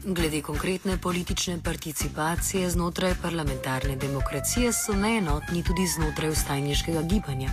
Glede 0.09 0.41
konkretne 0.41 0.97
politične 0.97 1.59
participacije 1.63 2.69
znotraj 2.69 3.13
parlamentarne 3.21 3.95
demokracije 3.95 4.71
so 4.73 4.93
neenotni 4.93 5.63
tudi 5.63 5.87
znotraj 5.87 6.29
ustajniškega 6.29 7.01
gibanja. 7.01 7.49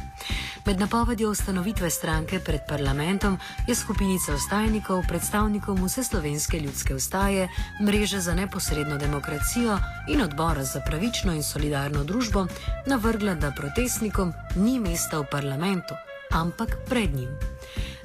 Med 0.66 0.80
napovedjo 0.80 1.30
ustanovitve 1.30 1.90
stranke 1.90 2.40
pred 2.40 2.60
parlamentom 2.68 3.36
je 3.68 3.74
skupinica 3.74 4.34
ustajnikov 4.34 5.02
predstavnikom 5.08 5.84
vse 5.84 6.04
slovenske 6.04 6.60
ljudske 6.60 6.94
ustaje, 6.94 7.48
mreže 7.82 8.20
za 8.20 8.34
neposredno 8.34 8.96
demokracijo 8.96 9.78
in 10.08 10.22
odbora 10.22 10.64
za 10.64 10.80
pravično 10.80 11.34
in 11.34 11.42
solidarno 11.42 12.04
družbo 12.04 12.46
navrgla, 12.86 13.34
da 13.34 13.52
protestnikom 13.52 14.32
ni 14.56 14.78
mesta 14.80 15.18
v 15.18 15.28
parlamentu, 15.30 15.94
ampak 16.30 16.76
pred 16.88 17.14
njim. 17.14 17.36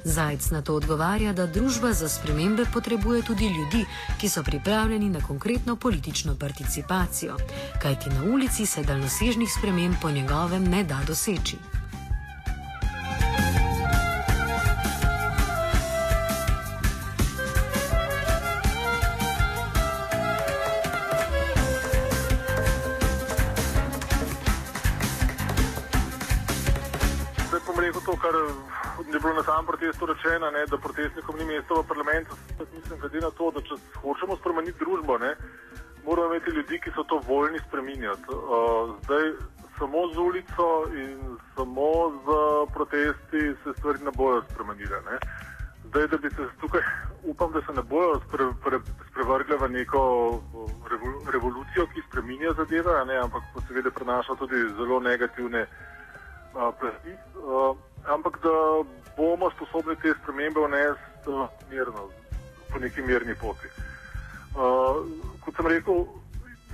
Zajc 0.04 0.50
na 0.50 0.62
to 0.62 0.74
odgovarja, 0.74 1.32
da 1.32 1.46
družba 1.46 1.92
za 1.92 2.08
spremembe 2.08 2.64
potrebuje 2.72 3.22
tudi 3.22 3.44
ljudi, 3.44 3.84
ki 4.20 4.28
so 4.28 4.42
pripravljeni 4.42 5.10
na 5.10 5.20
konkretno 5.20 5.76
politično 5.76 6.36
participacijo, 6.36 7.36
kajti 7.82 8.10
na 8.10 8.24
ulici 8.34 8.66
se 8.66 8.82
daljnosežnih 8.82 9.52
sprememb 9.58 9.94
po 10.02 10.10
njegovem 10.10 10.64
ne 10.64 10.84
da 10.84 11.00
doseči. 11.06 11.81
Samem 29.62 29.66
protestu 29.66 30.06
rečeno, 30.06 30.50
ne, 30.50 30.66
da 30.66 30.76
protestnikom 30.76 31.38
ni 31.38 31.44
mesta 31.44 31.74
v 31.74 31.86
parlamentu. 31.86 32.34
Mislim, 32.74 33.00
glede 33.00 33.20
na 33.20 33.30
to, 33.30 33.50
da 33.50 33.60
če 33.60 33.74
hočemo 34.02 34.36
spremeniti 34.36 34.78
družbo, 34.78 35.18
ne, 35.18 35.34
moramo 36.04 36.34
imeti 36.34 36.50
ljudi, 36.50 36.80
ki 36.80 36.90
so 36.94 37.04
to 37.04 37.20
voljni 37.26 37.58
spremenjati. 37.68 38.26
Uh, 38.30 38.96
zdaj, 39.04 39.24
samo 39.78 40.08
z 40.14 40.18
ulico 40.18 40.66
in 40.94 41.38
samo 41.54 41.88
z 42.24 42.26
protesti 42.74 43.40
se 43.62 43.70
stvari 43.78 44.04
ne 44.04 44.10
bodo 44.16 44.42
spremenile. 44.50 44.98
Ne. 45.10 45.16
Zdaj, 45.88 46.06
da 46.08 46.16
bi 46.16 46.30
se 46.30 46.48
tukaj, 46.60 46.82
upam, 47.22 47.52
da 47.52 47.60
se 47.66 47.72
ne 47.72 47.82
bojo 47.82 48.20
spre, 48.26 48.44
pre, 48.64 48.78
sprevrgle 49.10 49.56
v 49.56 49.68
neko 49.78 50.02
revolucijo, 51.32 51.86
ki 51.94 52.06
spremenja 52.08 52.54
zadeve, 52.56 53.04
ne, 53.06 53.18
ampak 53.18 53.42
pa 53.54 53.60
seveda 53.68 53.90
prenaša 53.90 54.34
tudi 54.34 54.58
zelo 54.78 55.00
negativne 55.00 55.62
uh, 55.62 55.92
plasti. 56.52 57.12
Uh, 57.36 57.76
ampak 58.06 58.38
da 58.42 58.54
bomo 59.16 59.50
sposobni 59.50 59.96
te 60.02 60.14
spremembe 60.22 60.60
vnesti 60.60 61.30
uh, 61.30 61.48
mirno, 61.70 62.08
po 62.72 62.78
neki 62.78 63.02
mirni 63.02 63.34
poti. 63.34 63.68
Kot 65.40 65.56
sem 65.56 65.66
rekel, 65.66 66.04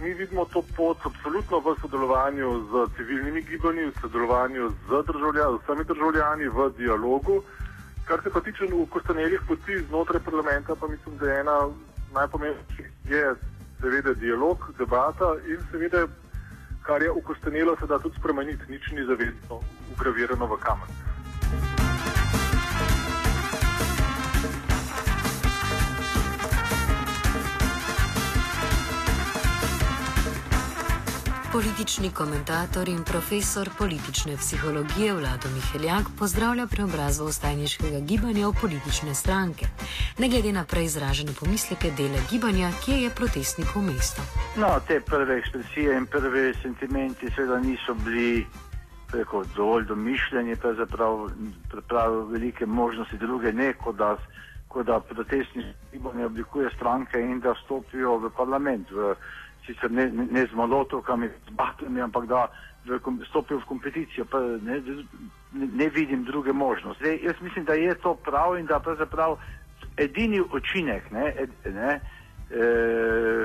mi 0.00 0.14
vidimo 0.14 0.44
to 0.44 0.62
pot 0.76 0.98
absolutno 1.06 1.60
v 1.60 1.74
sodelovanju 1.80 2.48
z 2.70 2.72
civilnimi 2.96 3.42
gibanji, 3.42 3.84
v 3.90 4.00
sodelovanju 4.00 4.70
z 4.88 5.02
državljani, 5.06 5.58
vsemi 5.62 5.84
državljani, 5.84 6.48
v 6.48 6.70
dialogu. 6.78 7.42
Kar 8.04 8.22
se 8.22 8.30
pa 8.30 8.40
tiče 8.40 8.66
ukostanelih 8.74 9.40
poti 9.48 9.78
znotraj 9.88 10.20
parlamenta, 10.24 10.74
pa 10.74 10.88
mislim, 10.88 11.18
da 11.18 11.30
je 11.30 11.40
ena 11.40 11.58
najpomembnejših 12.14 12.90
je 13.08 13.34
seveda 13.80 14.14
dialog, 14.14 14.58
debata 14.78 15.34
in 15.46 15.58
seveda, 15.70 16.06
kar 16.88 17.02
je 17.02 17.10
ukostanelo, 17.10 17.76
se 17.76 17.86
da 17.86 17.98
tudi 17.98 18.16
spremeniti, 18.16 18.64
nič 18.68 18.90
ni 18.96 19.04
zavedno 19.04 19.60
ugravirano 19.92 20.46
v 20.46 20.56
kamen. 20.56 21.07
Politični 31.52 32.10
komentator 32.10 32.88
in 32.88 33.04
profesor 33.04 33.70
politične 33.78 34.36
psihologije 34.36 35.12
Vlado 35.12 35.48
Miheljak 35.54 36.04
pozdravlja 36.18 36.66
preobrazbo 36.66 37.24
ustajniškega 37.24 38.00
gibanja 38.00 38.48
v 38.48 38.52
politične 38.60 39.14
stranke, 39.14 39.64
ne 40.18 40.28
glede 40.28 40.52
na 40.52 40.64
prej 40.64 40.84
izražene 40.84 41.32
pomisleke 41.40 41.90
dele 41.98 42.20
gibanja, 42.30 42.68
kje 42.84 42.96
je 43.02 43.10
protestnikov 43.10 43.82
mesto. 43.82 44.22
No, 44.56 44.68
te 44.88 45.00
prve 45.00 45.38
ekspresije 45.38 45.96
in 45.96 46.06
prve 46.06 46.52
sentimenti 46.62 47.30
seveda 47.30 47.58
niso 47.60 47.94
bili 47.94 48.46
preko 49.10 49.44
dovolj 49.56 49.84
domišljeni, 49.84 50.56
pravzaprav 50.56 51.30
prav 51.88 52.28
velike 52.32 52.66
možnosti 52.66 53.16
druge 53.18 53.52
ne, 53.52 53.72
kot 53.72 53.96
da, 53.96 54.16
kot 54.68 54.86
da 54.86 55.00
protestni 55.00 55.64
gibanje 55.92 56.26
oblikuje 56.26 56.70
stranke 56.76 57.20
in 57.20 57.40
da 57.40 57.56
vstopijo 57.56 58.18
v 58.18 58.30
parlament. 58.36 58.90
V, 58.90 59.14
sicer 59.68 59.92
ne, 59.92 60.08
ne, 60.08 60.26
ne 60.30 60.46
z 60.46 60.56
molotovkami, 60.56 61.28
z 61.28 61.54
baklami, 61.56 62.00
ampak 62.00 62.26
da 62.26 62.48
stopijo 63.28 63.60
v 63.60 63.68
kompeticijo. 63.68 64.24
Ne, 64.64 64.80
ne, 64.80 65.04
ne 65.52 65.88
vidim 65.88 66.24
druge 66.24 66.52
možnosti. 66.52 67.04
Zdaj, 67.04 67.18
jaz 67.22 67.40
mislim, 67.40 67.64
da 67.64 67.74
je 67.74 67.94
to 67.94 68.14
prav 68.14 68.58
in 68.58 68.66
da 68.66 68.80
pravzaprav 68.80 69.36
edini 69.96 70.40
učinek 70.40 71.10
ne, 71.10 71.34
ed, 71.36 71.50
ne, 71.74 72.00
e, 72.50 72.64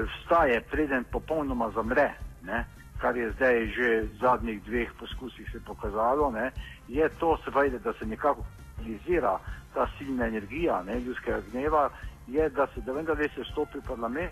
vstaje, 0.08 0.62
preden 0.72 1.04
popolnoma 1.12 1.70
zamre, 1.76 2.14
ne, 2.44 2.66
kar 3.02 3.18
je 3.18 3.32
zdaj 3.32 3.68
že 3.76 3.90
v 4.02 4.18
zadnjih 4.22 4.64
dveh 4.64 4.92
poskusih 5.00 5.50
se 5.52 5.60
pokazalo, 5.66 6.32
ne, 6.32 6.52
je 6.88 7.10
to, 7.20 7.38
seveda, 7.46 7.78
da 7.84 7.94
se 7.94 8.06
nekako 8.06 8.46
realizira 8.78 9.40
ta 9.74 9.88
silna 9.98 10.28
energija 10.28 10.84
ne, 10.84 11.00
ljudskega 11.00 11.42
gneva, 11.52 11.90
je, 12.28 12.50
da 12.50 12.68
se 12.68 12.82
da 12.82 12.94
vendar 12.94 13.18
se 13.36 13.42
vstopi 13.42 13.78
v 13.78 13.88
parlament. 13.88 14.32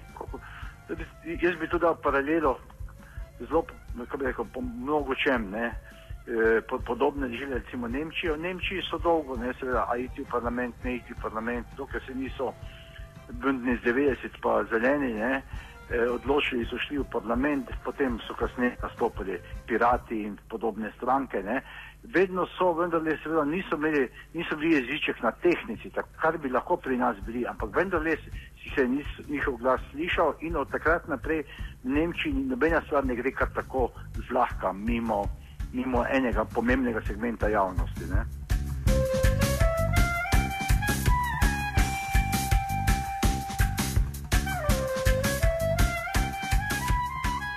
Jaz 1.41 1.55
bi 1.60 1.67
tudi 1.67 1.86
dal 1.86 1.95
paralelo, 1.95 2.60
zelo, 3.39 3.65
kako 3.98 4.17
bi 4.17 4.25
rekel, 4.25 4.45
po 4.53 4.62
mnogo 4.62 5.15
čem, 5.15 5.50
ne, 5.51 5.71
e, 6.27 6.62
podobne 6.86 7.29
žile, 7.29 7.60
recimo 7.60 7.88
Nemčijo. 7.88 8.38
Nemčiji 8.38 8.81
so 8.89 8.98
dolgo, 8.98 9.38
ne, 9.38 9.53
seveda, 9.60 9.86
a 9.89 9.98
iti 9.98 10.21
v 10.21 10.29
parlament, 10.31 10.75
ne 10.83 10.95
iti 10.95 11.13
v 11.13 11.21
parlament, 11.21 11.67
dokler 11.77 12.03
se 12.05 12.15
niso 12.15 12.53
bundni 13.31 13.77
z 13.77 13.88
90 13.88 14.41
pa 14.41 14.63
zeleni, 14.63 15.13
ne, 15.13 15.41
e, 15.89 16.10
odločili 16.10 16.65
so 16.65 16.77
šli 16.77 17.00
v 17.00 17.07
parlament, 17.12 17.71
potem 17.83 18.19
so 18.27 18.33
kasneje 18.33 18.75
nastopili 18.83 19.39
pirati 19.67 20.24
in 20.27 20.38
podobne 20.50 20.91
stranke, 20.98 21.43
ne. 21.43 21.62
Vedno 22.03 22.48
so, 22.58 22.74
vendar 22.74 23.01
le 23.01 23.17
seveda 23.24 23.43
niso, 23.46 23.75
imeli, 23.75 24.10
niso 24.34 24.55
bili 24.58 24.74
jeziček 24.74 25.22
na 25.22 25.31
tehnici, 25.31 25.89
tak, 25.93 26.08
kar 26.22 26.38
bi 26.38 26.50
lahko 26.50 26.77
pri 26.77 26.98
nas 26.98 27.17
bili, 27.25 27.46
ampak 27.46 27.75
vendar 27.75 28.01
le 28.01 28.17
si 28.62 28.74
se 28.75 28.88
nis, 28.88 29.05
njihov 29.29 29.58
glas 29.62 29.81
slišal 29.91 30.34
in 30.41 30.55
od 30.55 30.72
takrat 30.72 31.08
naprej 31.08 31.43
v 31.84 31.93
Nemčiji 31.93 32.34
nobena 32.34 32.81
stvar 32.88 33.05
ne 33.05 33.15
gre 33.15 33.31
kar 33.31 33.53
tako 33.53 33.91
zlahka 34.27 34.74
mimo, 34.74 35.25
mimo 35.74 36.05
enega 36.10 36.46
pomembnega 36.46 37.01
segmenta 37.05 37.50
javnosti. 37.50 38.10
Ne? 38.10 38.40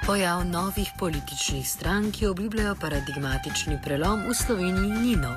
Pojav 0.07 0.45
novih 0.45 0.91
političnih 0.99 1.69
strank, 1.69 2.15
ki 2.15 2.27
obljubljajo 2.27 2.75
paradigmatični 2.81 3.79
prelom 3.85 4.21
v 4.29 4.35
Sloveniji, 4.35 4.91
ni 5.05 5.17
nov. 5.17 5.37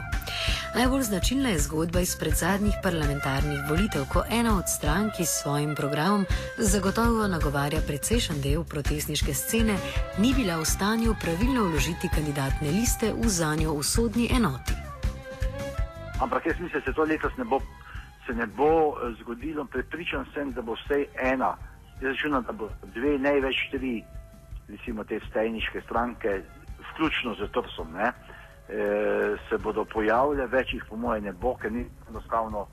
Najbolj 0.75 1.01
značilna 1.01 1.49
je 1.49 1.59
zgodba 1.59 1.99
izpred 1.99 2.33
zadnjih 2.33 2.75
parlamentarnih 2.83 3.59
volitev, 3.69 4.03
ko 4.13 4.23
ena 4.29 4.57
od 4.57 4.67
strank, 4.67 5.13
ki 5.17 5.25
s 5.25 5.39
svojim 5.41 5.75
programom 5.75 6.25
zagotovo 6.57 7.27
nagovarja 7.27 7.79
precejšen 7.87 8.41
del 8.41 8.63
protestniške 8.63 9.33
scene, 9.33 9.77
ni 10.19 10.33
bila 10.35 10.59
v 10.59 10.65
stanju 10.65 11.15
pravilno 11.21 11.63
vložiti 11.63 12.11
kandidatne 12.15 12.67
liste 12.71 13.13
v 13.13 13.29
zanjo 13.29 13.71
usodni 13.71 14.27
enoti. 14.35 14.75
Ampak 16.19 16.45
jaz 16.45 16.59
mislim, 16.59 16.81
da 16.83 16.91
se 16.91 16.95
to 16.95 17.03
letos 17.03 17.31
ne 17.37 17.43
bo, 17.43 17.61
se 18.27 18.33
ne 18.33 18.47
bo 18.47 18.99
eh, 18.99 19.15
zgodilo. 19.21 19.65
Prepričan 19.65 20.25
sem, 20.33 20.51
da 20.51 20.61
bo 20.61 20.75
vsej 20.75 21.07
ena. 21.23 21.55
Jaz 22.01 22.11
računam, 22.11 22.43
da 22.43 22.51
bo 22.51 22.69
dve, 22.93 23.17
največ 23.19 23.55
tri, 23.71 24.03
recimo 24.67 25.03
te 25.03 25.19
stajniške 25.29 25.81
stranke, 25.81 26.41
vključno 26.91 27.35
z 27.35 27.49
Trsom, 27.51 27.93
ne, 27.93 28.11
e, 28.69 29.35
se 29.49 29.57
bodo 29.57 29.85
pojavile, 29.85 30.47
več 30.47 30.73
jih 30.73 30.85
po 30.89 30.95
mojem 30.95 31.23
ne 31.23 31.33
bo, 31.33 31.55
ker 31.55 31.71
ni 31.71 31.85
enostavno 32.09 32.67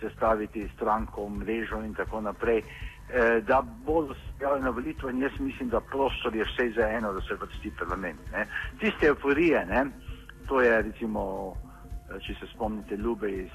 sestaviti 0.00 0.68
stranko, 0.74 1.28
mrežo 1.28 1.82
in 1.84 1.94
tako 1.94 2.20
naprej. 2.20 2.62
E, 2.62 3.40
da 3.46 3.62
bodo 3.62 4.14
se 4.14 4.38
pojavile 4.38 4.64
na 4.64 4.70
volitve 4.70 5.10
in 5.10 5.22
jaz 5.22 5.38
mislim, 5.38 5.68
da 5.68 5.80
prostor 5.80 6.36
je 6.36 6.44
vsej 6.44 6.72
za 6.76 6.88
eno, 6.88 7.12
da 7.12 7.20
se 7.20 7.34
vrsti 7.34 7.72
parlament. 7.78 8.20
Ne. 8.32 8.46
Tiste 8.80 9.06
euforije, 9.06 9.66
ne, 9.66 9.84
to 10.48 10.60
je 10.60 10.82
recimo 10.82 11.22
če 12.20 12.34
se 12.40 12.48
spomnite, 12.52 12.96
Ljube 12.96 13.30
iz, 13.30 13.54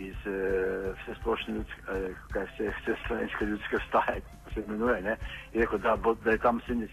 iz 0.00 0.26
uh, 0.28 0.90
vse 1.00 1.16
splošne 1.20 1.54
ljudske, 1.54 1.82
uh, 1.86 2.24
kaj 2.34 2.46
se 2.56 2.72
vse 2.80 2.96
slovenske 3.06 3.48
ljudske 3.52 3.80
vstaje, 3.84 4.20
se 4.54 4.60
imenuje, 4.60 5.02
ne, 5.02 5.16
je 5.52 5.60
rekel, 5.60 5.78
da, 5.78 5.96
bo, 5.96 6.14
da 6.14 6.30
je 6.30 6.38
tam 6.38 6.60
70% 6.68 6.86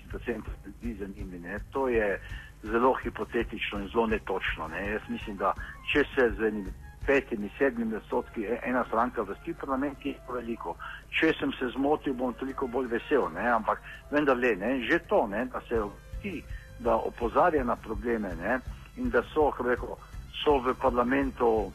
ljudi 0.65 0.97
za 0.99 1.07
njimi. 1.15 1.39
Ne. 1.39 1.59
To 1.71 1.87
je 1.89 2.19
zelo 2.63 2.93
hipotetično 2.93 3.79
in 3.79 3.87
zelo 3.87 4.07
netočno. 4.07 4.67
Ne. 4.67 4.91
Jaz 4.91 5.01
mislim, 5.09 5.37
da 5.37 5.53
če 5.93 6.03
se 6.15 6.29
z 6.37 6.47
enim 6.47 6.67
petimi, 7.07 7.49
sedmimi 7.57 7.95
odstotki 7.95 8.45
ena 8.63 8.83
stranka 8.87 9.21
vrsti 9.21 9.51
v 9.51 9.59
parlament, 9.61 10.05
je 10.05 10.13
to 10.27 10.33
veliko. 10.33 10.75
Če 11.19 11.31
sem 11.39 11.53
se 11.59 11.69
zmotil, 11.75 12.13
bom 12.13 12.33
toliko 12.33 12.67
bolj 12.67 12.89
vesel, 12.91 13.29
ne. 13.35 13.47
ampak 13.49 13.81
vendar 14.11 14.37
le, 14.37 14.55
ne, 14.55 14.73
že 14.83 14.99
to, 15.07 15.23
ne, 15.27 15.45
da 15.53 15.61
se 15.69 15.79
ti, 16.21 16.43
da 16.79 16.95
opozarja 16.95 17.63
na 17.63 17.75
probleme 17.75 18.35
ne, 18.35 18.59
in 18.97 19.09
da 19.09 19.23
so, 19.33 19.51
kako 19.51 19.69
rekel, 19.69 19.95
so 20.43 20.59
v 20.59 20.75
parlamentu 20.81 21.71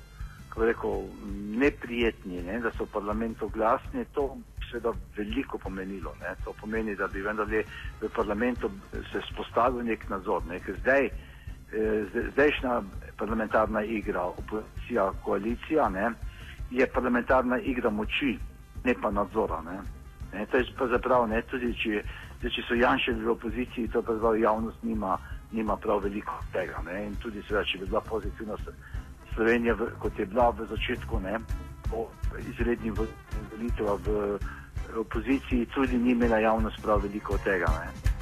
rekel, 0.57 1.07
neprijetni, 1.57 2.43
ne, 2.43 2.61
da 2.61 2.71
so 2.77 2.85
v 2.85 2.93
parlamentu 2.93 3.49
glasni, 3.49 4.05
to 4.13 4.37
seveda 4.73 4.93
veliko 5.17 5.59
pomenilo. 5.59 6.15
Ne. 6.21 6.35
To 6.45 6.55
pomeni, 6.61 6.97
da 6.97 7.07
bi 7.07 7.23
vendarle 7.23 7.63
v 8.01 8.11
parlamentu 8.17 8.71
se 9.13 9.21
spostavil 9.31 9.85
nek 9.85 10.09
nadzor. 10.09 10.43
Ne. 10.49 10.61
Zdaj, 10.81 11.07
eh, 11.07 12.05
zdajšnja 12.33 12.81
parlamentarna 13.17 13.85
igra, 13.85 14.23
opozicija, 14.23 15.13
koalicija, 15.25 15.89
ne, 15.89 16.11
je 16.71 16.87
parlamentarna 16.87 17.59
igra 17.59 17.91
moči, 17.91 18.39
ne 18.85 18.95
pa 19.03 19.11
nadzora. 19.11 19.61
Ne. 19.63 19.79
Ne, 20.33 20.47
to 20.47 20.57
je 20.57 20.65
pravzaprav 20.77 21.29
ne, 21.29 21.43
tudi 21.43 21.75
če, 21.77 22.01
če 22.41 22.63
so 22.65 22.75
Janševi 22.75 23.21
v 23.21 23.35
opoziciji, 23.37 23.91
to 23.93 24.01
pravzaprav 24.03 24.41
javnost 24.41 24.83
nima 24.83 25.19
nima 25.53 25.77
prav 25.77 26.03
veliko 26.03 26.33
tega. 26.53 26.83
Ne? 26.87 27.07
In 27.07 27.15
tudi, 27.21 27.43
seveda, 27.49 27.65
če 27.65 27.79
bi 27.79 27.87
bila 27.87 28.01
pozitivna 28.01 28.57
Slovenija, 29.35 29.77
kot 29.99 30.19
je 30.19 30.27
bila 30.27 30.51
v 30.51 30.67
začetku, 30.71 31.21
ne, 31.21 31.39
po 31.89 32.09
izrednih 32.41 32.93
volitvah 32.97 34.01
v 34.07 34.17
opoziciji, 34.97 35.67
tudi 35.75 35.99
ni 35.99 36.11
imela 36.11 36.39
javnost 36.39 36.83
prav 36.83 37.03
veliko 37.03 37.39
tega. 37.45 37.67
Ne? 37.67 38.13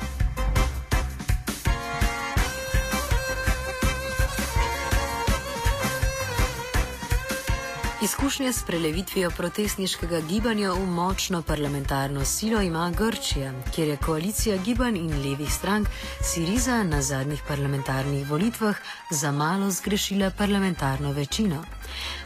Izkušnje 8.02 8.52
s 8.52 8.62
prelevitvijo 8.62 9.30
protestniškega 9.30 10.20
gibanja 10.20 10.70
v 10.72 10.86
močno 10.86 11.42
parlamentarno 11.42 12.24
silo 12.24 12.60
ima 12.60 12.90
Grčija, 12.98 13.52
kjer 13.74 13.88
je 13.88 13.96
koalicija 13.96 14.56
gibanj 14.56 14.96
in 14.96 15.12
levih 15.24 15.52
strank 15.52 15.88
Siriza 16.22 16.82
na 16.82 17.02
zadnjih 17.02 17.42
parlamentarnih 17.48 18.30
volitvah 18.30 18.76
za 19.10 19.32
malo 19.32 19.70
zgrešila 19.70 20.30
parlamentarno 20.30 21.12
večino. 21.12 21.64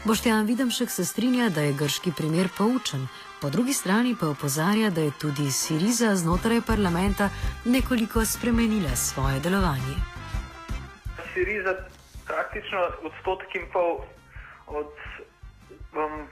Boštjan 0.03 0.45
Videmšek 0.45 0.89
se 0.89 1.05
strinja, 1.05 1.49
da 1.49 1.61
je 1.61 1.73
grški 1.73 2.11
primer 2.11 2.49
poučen, 2.57 3.07
po 3.41 3.49
drugi 3.49 3.73
strani 3.73 4.15
pa 4.19 4.27
opozarja, 4.27 4.89
da 4.89 5.01
je 5.01 5.11
tudi 5.21 5.51
Siriza 5.51 6.15
znotraj 6.15 6.61
parlamenta 6.67 7.29
nekoliko 7.65 8.25
spremenila 8.25 8.95
svoje 8.95 9.39
delovanje. 9.39 9.95
Siriza 11.33 11.73
praktično 12.27 12.79
odstotki 13.03 13.57
in 13.59 13.67
pol 13.73 13.91
od 14.67 14.91
um, 15.93 16.27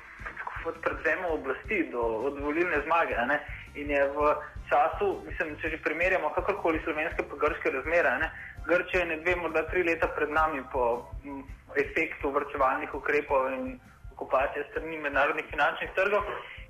od 0.66 0.76
prevzema 0.82 1.28
oblasti 1.28 1.90
do 1.92 2.02
od 2.02 2.40
volilne 2.40 2.82
zmage. 2.86 3.16
Ne? 3.28 3.40
In 3.76 3.90
je 3.92 4.04
v 4.16 4.36
času, 4.70 5.22
mislim, 5.28 5.56
če 5.62 5.70
že 5.70 5.84
primerjamo 5.84 6.30
kakorkoli 6.36 6.82
slovenske 6.84 7.24
pa 7.30 7.36
grške 7.36 7.72
razmere, 7.72 8.18
ne? 8.20 8.30
Grčija 8.68 9.02
je 9.04 9.06
ne 9.06 9.18
dve, 9.24 9.36
morda 9.36 9.66
tri 9.68 9.84
leta 9.84 10.08
pred 10.08 10.30
nami 10.32 10.62
po 10.72 11.10
m, 11.26 11.44
efektu 11.76 12.32
vrčevalnih 12.32 12.94
ukrepov 12.96 13.52
in 13.54 13.80
okupacije 14.16 14.66
strani 14.72 14.98
mednarodnih 14.98 15.46
finančnih 15.50 15.90
trgov. 15.96 16.24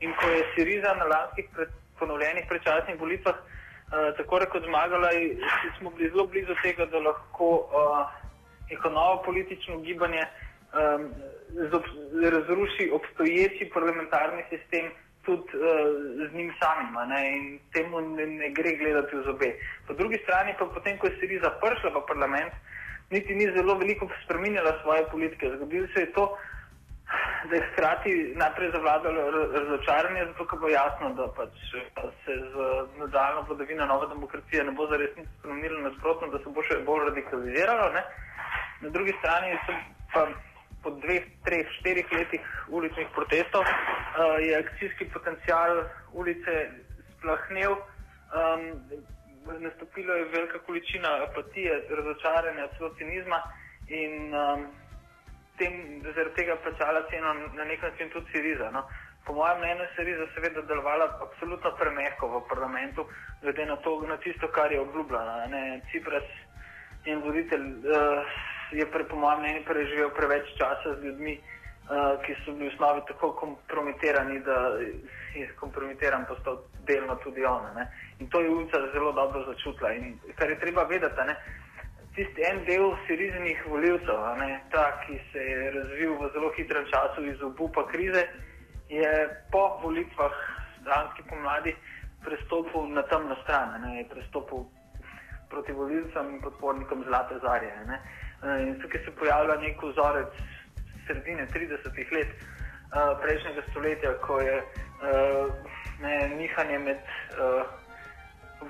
In 0.04 0.14
ko 0.20 0.30
je 0.30 0.44
Siriza 0.56 0.94
na 1.00 1.06
lanskih 1.08 1.48
pred, 1.56 1.70
ponovljenih 2.00 2.46
predčasnih 2.50 3.00
volitvah 3.00 3.38
uh, 3.40 4.10
tako 4.18 4.40
rekoč 4.44 4.66
zmagala, 4.68 5.10
smo 5.78 5.90
bili 5.96 6.10
zelo 6.10 6.28
blizu 6.28 6.56
tega, 6.64 6.86
da 6.92 7.00
lahko 7.00 7.50
uh, 7.64 8.04
neko 8.70 8.90
novo 8.90 9.22
politično 9.26 9.80
gibanje 9.86 10.26
um, 10.26 11.08
razruši 12.32 12.92
obstoječi 12.94 13.70
parlamentarni 13.74 14.44
sistem 14.50 14.92
tudi 15.26 15.58
uh, 15.58 15.64
z 16.30 16.34
njim 16.36 16.54
samim. 16.60 16.90
In 17.34 17.60
temu 17.74 18.02
ne, 18.02 18.28
ne 18.28 18.50
gre 18.50 18.76
gledati 18.76 19.16
v 19.16 19.24
zobe. 19.24 19.54
Po 19.88 19.94
drugi 19.94 20.20
strani 20.24 20.56
pa 20.60 20.66
potem, 20.66 20.98
ko 20.98 21.08
je 21.08 21.18
Siriza 21.20 21.50
prišla 21.62 21.96
v 21.96 22.06
parlament, 22.08 22.54
niti 23.10 23.36
ni 23.36 23.46
zelo 23.56 23.78
veliko 23.78 24.10
spremenila 24.26 24.80
svoje 24.82 25.06
politike. 25.12 25.56
Zgodilo 25.56 25.88
se 25.94 26.00
je 26.00 26.12
to, 26.12 26.38
da 27.50 27.56
je 27.56 27.68
hkrati 27.72 28.34
najprej 28.36 28.72
zavladalo 28.72 29.32
razočaranje, 29.32 30.26
zato 30.26 30.46
ker 30.48 30.60
bo 30.60 30.70
jasno, 30.70 31.10
da 31.14 31.28
pač 31.38 31.56
se 32.26 32.38
z 32.54 32.68
nadaljno 33.00 33.46
vladavino 33.48 33.86
nove 33.86 34.08
demokracije 34.08 34.64
ne 34.64 34.72
bo 34.72 34.88
zares 34.88 35.16
nič 35.18 35.28
spremenilo, 35.40 35.82
nasprotno, 35.88 36.28
da 36.28 36.40
se 36.44 36.50
bo 36.56 36.64
še 36.64 36.80
bolj 36.88 37.06
radikaliziralo. 37.10 37.90
Ne? 37.98 38.04
Na 38.82 38.90
drugi 38.90 39.16
strani 39.20 39.58
pa 40.14 40.28
po 40.84 40.92
dveh, 41.04 41.24
treh, 41.46 41.68
štirih 41.80 42.12
letih 42.12 42.44
uličnih 42.68 43.08
protestov 43.16 43.64
uh, 43.64 44.40
je 44.44 44.58
akcijski 44.58 45.08
potencial 45.14 45.84
ulice 46.14 46.68
splahnil. 47.16 47.78
Um, 48.34 48.64
nastopila 49.60 50.16
je 50.16 50.26
velika 50.32 50.60
količina 50.60 51.10
apatije, 51.28 51.82
razočaranja, 51.90 52.68
celo 52.78 52.90
cinizma 52.98 53.40
in 53.88 54.34
um, 54.36 54.68
tem, 55.58 56.02
zaradi 56.16 56.36
tega 56.36 56.56
plačala 56.64 57.04
ceno 57.10 57.34
na 57.54 57.64
nek 57.64 57.82
način 57.82 58.10
tudi 58.10 58.32
Siriza. 58.32 58.72
No. 58.72 58.88
Po 59.26 59.34
mojem 59.34 59.58
mnenju 59.58 59.82
je 59.82 59.90
Siriza 59.96 60.26
seveda 60.36 60.62
delovala 60.62 61.06
absolutno 61.22 61.72
premehko 61.80 62.28
v 62.28 62.42
parlamentu, 62.50 63.06
glede 63.42 63.66
na 63.66 63.76
to, 63.76 64.02
na 64.08 64.18
tisto, 64.18 64.48
kar 64.48 64.72
je 64.72 64.80
obljubljala. 64.80 65.48
Cipras 65.92 66.28
in 67.06 67.22
voditelj 67.24 67.62
uh, 67.62 68.24
je 68.72 68.86
pre, 68.92 69.04
po 69.04 69.16
mojem 69.16 69.40
mnenju 69.40 69.66
preživel 69.66 70.10
preveč 70.10 70.52
časa 70.58 70.96
z 71.00 71.06
ljudmi, 71.06 71.38
uh, 71.40 72.20
ki 72.26 72.36
so 72.44 72.52
bili 72.52 72.70
v 72.70 72.74
osnovi 72.74 73.02
tako 73.08 73.32
kompromitirani, 73.32 74.40
da 74.40 74.58
je 75.36 75.48
kompromitiran 75.60 76.26
postal 76.26 76.64
delno 76.88 77.16
tudi 77.16 77.46
ona. 77.46 77.74
Ne? 77.74 77.88
In 78.20 78.30
to 78.30 78.42
je 78.42 78.50
ulica 78.50 78.80
zelo 78.94 79.12
dobro 79.12 79.46
začutila. 79.54 79.94
In 79.94 80.20
kar 80.36 80.50
je 80.50 80.60
treba 80.60 80.84
vedeti, 80.84 81.28
ne? 81.28 81.36
Tisti 82.16 82.46
en 82.46 82.64
del 82.66 82.94
sirizinih 83.08 83.64
voljivcev, 83.68 84.20
ta, 84.72 84.86
ki 85.06 85.20
se 85.32 85.40
je 85.40 85.72
razvil 85.72 86.14
v 86.20 86.30
zelo 86.34 86.52
hitrem 86.58 86.86
času 86.92 87.26
iz 87.26 87.42
obupa 87.42 87.88
krize, 87.88 88.28
je 88.90 89.14
po 89.52 89.80
volitvah 89.84 90.36
danski 90.86 91.24
pomladi 91.30 91.76
prestopil 92.24 92.88
na 92.94 93.02
temno 93.02 93.36
stran, 93.44 93.82
ne? 93.82 93.98
je 93.98 94.10
prestopil 94.10 94.66
proti 95.50 95.72
volilcem 95.72 96.36
in 96.36 96.42
podpornikom 96.42 97.04
Zlate 97.08 97.40
Zarje. 97.42 97.74
Ne? 97.86 98.00
In 98.64 98.80
tukaj 98.82 99.04
se 99.06 99.12
pojavlja 99.20 99.56
nek 99.62 99.84
vzorec 99.84 100.34
sredine 101.06 101.48
30-ih 101.54 102.12
let 102.12 102.32
uh, 102.34 103.14
prejšnjega 103.22 103.62
stoletja, 103.70 104.14
ko 104.26 104.40
je 104.42 104.58
uh, 104.60 105.54
ne, 106.02 106.16
nihanje 106.38 106.80
med, 106.80 107.02
uh, 107.38 107.68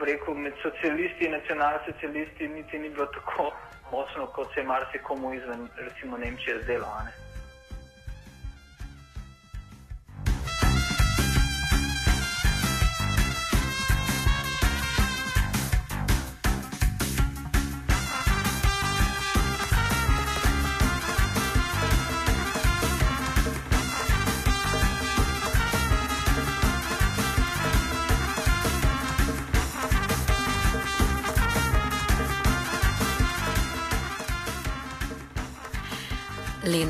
rekel, 0.02 0.34
med 0.36 0.54
socialisti 0.62 1.26
in 1.26 1.32
nacionalsocialisti 1.32 2.48
niti 2.48 2.80
ni 2.80 2.90
bilo 2.90 3.06
tako 3.06 3.52
močno, 3.92 4.28
kot 4.28 4.54
se 4.54 4.60
je 4.60 4.68
marsikomu 4.68 5.34
izven, 5.34 5.70
recimo 5.78 6.18
Nemčije, 6.18 6.64
zdelo. 6.64 6.88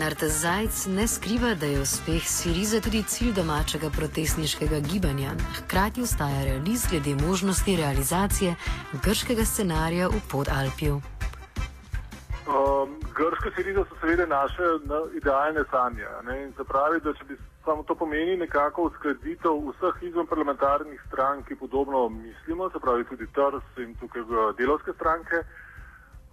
Lenart 0.03 0.23
Zajc 0.23 0.85
ne 0.87 1.07
skriva, 1.07 1.53
da 1.55 1.65
je 1.65 1.81
uspeh 1.81 2.23
Sirize 2.27 2.81
tudi 2.81 3.03
cilj 3.03 3.31
domačega 3.33 3.87
protestniškega 3.89 4.79
gibanja. 4.91 5.31
Hkrati 5.57 6.01
ostaja 6.01 6.43
realist 6.43 6.89
glede 6.91 7.13
možnosti 7.27 7.75
realizacije 7.75 8.55
grškega 9.03 9.45
scenarija 9.45 10.07
v 10.07 10.19
Podalpju. 10.31 10.93
Um, 12.51 12.89
grške 13.15 13.55
sirize 13.55 13.85
so 13.87 13.95
seveda 14.01 14.25
naše 14.25 14.67
na, 14.91 14.99
idealne 15.15 15.63
sanje. 15.71 16.07
Ne? 16.27 16.35
In 16.43 16.51
se 16.57 16.63
pravi, 16.63 16.99
da 16.99 17.13
če 17.13 17.23
bi 17.29 17.39
samo 17.65 17.83
to 17.83 17.95
pomeni 17.95 18.35
nekako 18.37 18.91
uskladitev 18.91 19.55
vseh 19.71 20.03
izven 20.09 20.27
parlamentarnih 20.27 20.99
strank, 21.07 21.47
ki 21.47 21.55
podobno 21.55 22.09
mislimo, 22.09 22.69
se 22.69 22.79
pravi 22.79 23.07
tudi 23.07 23.31
TRS 23.35 23.77
in 23.77 23.95
tukaj 24.03 24.27
delovske 24.59 24.91
stranke. 24.99 25.45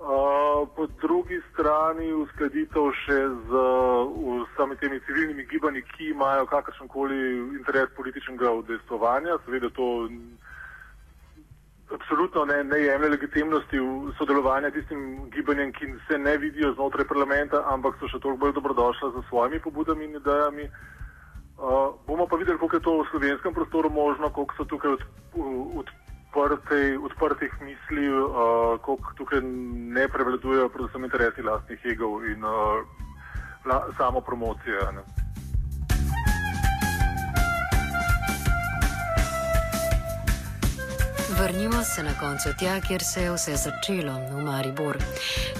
Uh, 0.00 0.68
po 0.76 0.86
drugi 0.86 1.36
strani 1.52 2.06
uskladitev 2.12 2.86
še 3.04 3.16
z 3.20 3.64
vsemi 4.48 4.76
temi 4.80 5.00
civilnimi 5.04 5.44
gibanji, 5.50 5.82
ki 5.92 6.06
imajo 6.14 6.46
kakršen 6.48 6.88
koli 6.88 7.18
interes 7.58 7.92
političnega 7.98 8.48
udejstvovanja. 8.62 9.36
Seveda 9.44 9.68
to 9.76 10.08
absolutno 11.92 12.46
ne, 12.48 12.64
ne 12.64 12.80
jemlje 12.80 13.12
legitimnosti 13.12 13.82
sodelovanja 14.16 14.72
tistim 14.72 15.28
gibanjem, 15.36 15.76
ki 15.76 15.92
se 16.08 16.18
ne 16.18 16.36
vidijo 16.38 16.72
znotraj 16.78 17.04
parlamenta, 17.04 17.60
ampak 17.68 18.00
so 18.00 18.08
še 18.08 18.24
toliko 18.24 18.46
bolj 18.46 18.56
dobrodošla 18.56 19.12
za 19.18 19.26
svojimi 19.28 19.60
pobudami 19.60 20.08
in 20.08 20.16
idejami. 20.16 20.70
Uh, 21.60 21.92
bomo 22.08 22.24
pa 22.24 22.40
videli, 22.40 22.56
koliko 22.56 22.80
je 22.80 22.88
to 22.88 22.98
v 23.02 23.08
slovenskem 23.12 23.52
prostoru 23.52 23.92
možno, 23.92 24.32
koliko 24.32 24.56
so 24.56 24.64
tukaj 24.64 24.96
odprti 24.96 25.99
odprtej, 26.35 26.97
odprtih 26.97 27.53
misli, 27.61 28.09
uh, 28.09 28.81
koliko 28.81 29.12
tukaj 29.16 29.40
ne 29.43 30.09
prevladujejo 30.09 30.69
predvsem 30.69 31.05
interesi 31.05 31.43
lastnih 31.43 31.81
egov 31.85 32.25
in 32.25 32.45
uh, 32.45 32.87
la, 33.64 33.83
samo 33.99 34.21
promocije. 34.21 34.79
Ne. 34.95 35.30
Vrnimo 41.40 41.85
se 41.85 42.03
na 42.03 42.12
koncu 42.20 42.48
tja, 42.59 42.81
kjer 42.81 43.05
se 43.05 43.22
je 43.22 43.33
vse 43.33 43.57
začelo, 43.57 44.12
v 44.31 44.42
Maribor. 44.44 44.98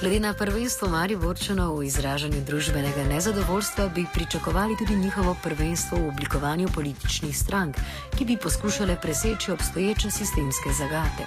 Glede 0.01 0.21
na 0.21 0.35
prvenstvo 0.35 0.88
Mariborčanov 0.88 1.79
v 1.79 1.87
izražanju 1.87 2.40
družbenega 2.45 3.05
nezadovoljstva, 3.09 3.88
bi 3.88 4.05
pričakovali 4.14 4.77
tudi 4.79 4.97
njihovo 4.97 5.37
prvenstvo 5.43 5.99
v 5.99 6.09
oblikovanju 6.09 6.69
političnih 6.75 7.38
strank, 7.38 7.77
ki 8.19 8.25
bi 8.25 8.37
poskušale 8.37 8.97
preseči 9.01 9.53
obstoječe 9.53 10.11
sistemske 10.11 10.73
zagate. 10.79 11.25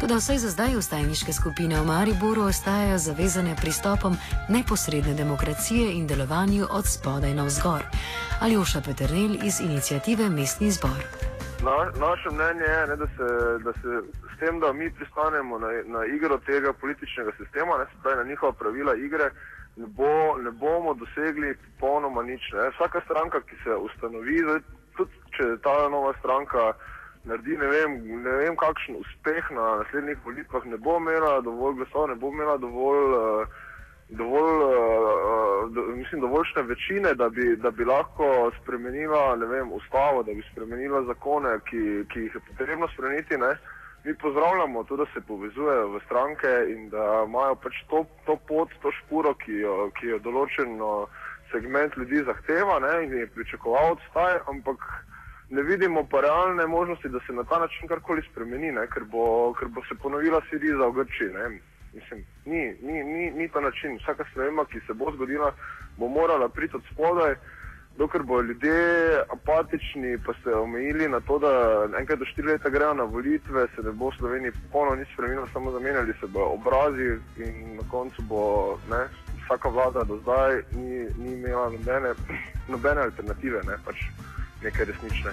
Toda 0.00 0.16
vsaj 0.16 0.38
za 0.38 0.50
zdaj 0.50 0.76
ustajniške 0.76 1.32
skupine 1.32 1.80
v 1.80 1.86
Mariboru 1.86 2.42
ostajajo 2.42 2.98
zavezane 2.98 3.56
pristopom 3.56 4.16
neposredne 4.48 5.14
demokracije 5.14 5.92
in 5.92 6.06
delovanju 6.06 6.66
od 6.70 6.86
spodaj 6.86 7.34
na 7.34 7.44
vzgor. 7.44 7.82
Ali 8.40 8.56
Oša 8.56 8.80
Peternel 8.80 9.40
iz 9.44 9.60
inicijative 9.60 10.28
Mestni 10.28 10.70
zbor. 10.70 11.35
Na, 11.64 12.06
naše 12.06 12.28
mnenje 12.30 12.64
je, 12.64 12.86
ne, 12.86 12.96
da, 12.96 13.06
se, 13.06 13.58
da 13.64 13.72
se 13.72 14.02
s 14.34 14.38
tem, 14.38 14.60
da 14.60 14.72
mi 14.72 14.90
pristanemo 14.90 15.58
na, 15.58 15.68
na 15.84 16.04
igro 16.04 16.38
tega 16.38 16.72
političnega 16.72 17.32
sistema, 17.36 17.78
ne, 17.78 17.84
se 17.84 18.02
pravi 18.02 18.16
na 18.16 18.24
njihova 18.24 18.52
pravila 18.52 18.94
igre, 18.94 19.30
ne, 19.76 19.86
bo, 19.86 20.38
ne 20.38 20.50
bomo 20.50 20.94
dosegli 20.94 21.54
popolnoma 21.54 22.22
nič. 22.22 22.52
Ne. 22.52 22.70
Vsaka 22.70 23.00
stranka, 23.00 23.40
ki 23.40 23.56
se 23.64 23.74
ustanovi, 23.74 24.38
zdaj, 24.38 24.60
tudi 24.96 25.10
če 25.36 25.44
ta 25.62 25.88
nova 25.88 26.12
stranka 26.18 26.72
naredi 27.24 27.56
ne 27.56 27.66
vem, 27.66 27.92
ne 28.22 28.30
vem 28.30 28.56
kakšen 28.56 28.96
uspeh 29.00 29.50
na 29.50 29.76
naslednjih 29.82 30.18
volitvah, 30.24 30.64
ne 30.64 30.76
bo 30.76 30.96
imela 30.96 31.40
dovolj 31.40 31.74
glasov, 31.80 32.08
ne 32.08 32.14
bo 32.14 32.28
imela 32.28 32.56
dovolj. 32.56 33.16
Uh, 33.16 33.64
dovolj, 34.08 34.62
uh, 34.62 35.96
mislim, 35.96 36.20
dovoljšne 36.20 36.62
večine, 36.62 37.14
da 37.14 37.28
bi, 37.28 37.56
da 37.56 37.70
bi 37.70 37.84
lahko 37.84 38.50
spremenila 38.62 39.34
vem, 39.34 39.72
ustavo, 39.72 40.22
da 40.22 40.32
bi 40.32 40.42
spremenila 40.52 41.02
zakone, 41.02 41.58
ki, 41.70 42.04
ki 42.12 42.20
jih 42.20 42.34
je 42.34 42.40
potrebno 42.48 42.88
spremeniti. 42.94 43.38
Ne? 43.38 43.56
Mi 44.04 44.14
pozdravljamo 44.14 44.84
to, 44.84 44.96
da 44.96 45.06
se 45.14 45.20
povezujejo 45.28 45.88
v 45.88 46.00
stranke 46.06 46.52
in 46.68 46.88
da 46.88 47.24
imajo 47.26 47.54
pač 47.54 47.74
to, 47.90 48.04
to 48.26 48.36
pot, 48.48 48.70
to 48.82 48.92
špuro, 48.92 49.34
ki 49.34 49.52
jo, 49.52 49.90
ki 49.98 50.14
jo 50.14 50.18
določen 50.18 50.78
segment 51.50 51.96
ljudi 51.96 52.22
zahteva 52.22 52.78
ne? 52.78 53.04
in 53.04 53.18
je 53.18 53.26
pričakoval 53.26 53.92
odstaje, 53.92 54.40
ampak 54.46 54.78
ne 55.50 55.62
vidimo 55.62 56.06
pa 56.10 56.20
realne 56.20 56.66
možnosti, 56.66 57.08
da 57.08 57.18
se 57.26 57.32
na 57.32 57.44
ta 57.44 57.58
način 57.58 57.88
karkoli 57.88 58.22
spremeni, 58.30 58.70
ker 58.94 59.04
bo, 59.04 59.54
ker 59.58 59.68
bo 59.68 59.82
se 59.88 59.94
ponovila 60.02 60.40
Siriza 60.50 60.86
v 60.86 60.92
Grčiji. 60.92 61.58
Mislim, 61.96 62.24
ni, 62.44 62.62
ni, 62.82 63.04
ni, 63.04 63.30
ni 63.30 63.48
ta 63.48 63.60
način. 63.60 63.96
Vsaka 63.96 64.24
sprememba, 64.30 64.64
ki 64.64 64.80
se 64.86 64.94
bo 64.94 65.12
zgodila, 65.14 65.52
bo 65.96 66.08
morala 66.08 66.48
priti 66.48 66.76
od 66.76 66.82
spodaj, 66.92 67.34
dokler 67.98 68.22
bodo 68.22 68.42
ljudje 68.42 68.74
apatični, 69.32 70.18
pa 70.26 70.32
se 70.44 70.54
omejili 70.54 71.08
na 71.08 71.20
to, 71.20 71.38
da 71.38 71.52
enkrat 71.98 72.18
do 72.18 72.24
štiri 72.24 72.48
leta 72.48 72.68
grejo 72.68 72.94
na 72.94 73.02
volitve, 73.02 73.66
se 73.74 73.82
ne 73.82 73.92
bo 73.92 74.10
v 74.10 74.16
Sloveniji 74.18 74.52
popolnoma 74.52 74.96
nič 74.96 75.08
spremenilo, 75.12 75.46
samo 75.52 75.70
zamenjali 75.70 76.12
se 76.20 76.26
bodo 76.26 76.46
obrazi 76.46 77.08
in 77.36 77.76
na 77.76 77.84
koncu 77.90 78.22
bo 78.22 78.42
ne, 78.90 79.02
vsaka 79.44 79.68
vlada 79.68 80.04
do 80.04 80.18
zdaj 80.22 80.62
ni, 80.72 81.08
ni 81.18 81.32
imela 81.32 81.70
nobene, 81.70 82.12
nobene 82.68 83.00
alternative, 83.00 83.60
ne, 83.66 83.80
pač 83.84 83.96
neke 84.62 84.84
resnične. 84.84 85.32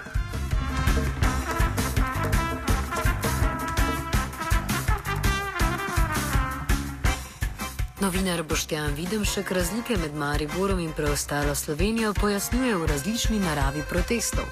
Novinar 8.04 8.42
Boštjan 8.42 8.94
Videmšek 8.94 9.50
razlike 9.50 9.94
med 9.96 10.14
Mariborom 10.14 10.80
in 10.80 10.92
preostalo 10.92 11.54
Slovenijo 11.54 12.10
pojasnjuje 12.20 12.74
v 12.76 12.86
različni 12.92 13.38
naravi 13.40 13.82
protestov. 13.90 14.44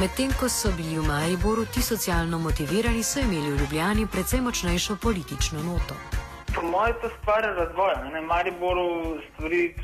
Medtem 0.00 0.34
ko 0.40 0.48
so 0.48 0.68
bili 0.76 0.98
v 0.98 1.06
Mariboru 1.06 1.64
ti 1.74 1.80
socialno 1.82 2.38
motivirani, 2.38 3.02
so 3.02 3.24
imeli 3.24 3.48
v 3.52 3.60
Ljubljani 3.60 4.04
precej 4.12 4.44
močnejšo 4.44 4.98
politično 5.06 5.64
noto. 5.70 5.96
Po 6.54 6.62
mojem, 6.68 7.00
to 7.00 7.08
stvar 7.16 7.42
razvoja. 7.62 7.96
Na 8.12 8.20
Mariboru 8.20 8.86
stvari 9.28 9.74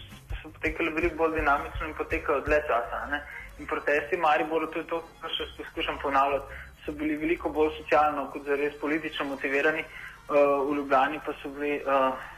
so 0.42 0.52
potekale 0.52 0.90
veliko 0.90 1.16
bolj 1.16 1.40
dinamično 1.40 1.88
in 1.88 1.94
potekajo 1.96 2.44
dlje 2.44 2.62
časa. 2.68 3.04
Ne? 3.10 3.24
In 3.58 3.66
protesti 3.66 4.16
v 4.16 4.24
Mariboru, 4.28 4.66
to 4.66 4.84
je 4.84 4.88
to, 4.92 5.04
kar 5.22 5.30
še 5.32 5.52
poskušam 5.56 5.96
ponavljati, 6.02 6.64
so 6.84 6.92
bili 6.92 7.16
veliko 7.16 7.48
bolj 7.48 7.72
socialno 7.80 8.28
kot 8.32 8.44
zares 8.44 8.76
politično 8.80 9.32
motivirani. 9.32 9.84
Uh, 10.28 10.68
v 10.68 10.76
Ljubljani 10.76 11.24
pa 11.24 11.32
so 11.40 11.56
bili. 11.56 11.78
Uh, 11.86 12.36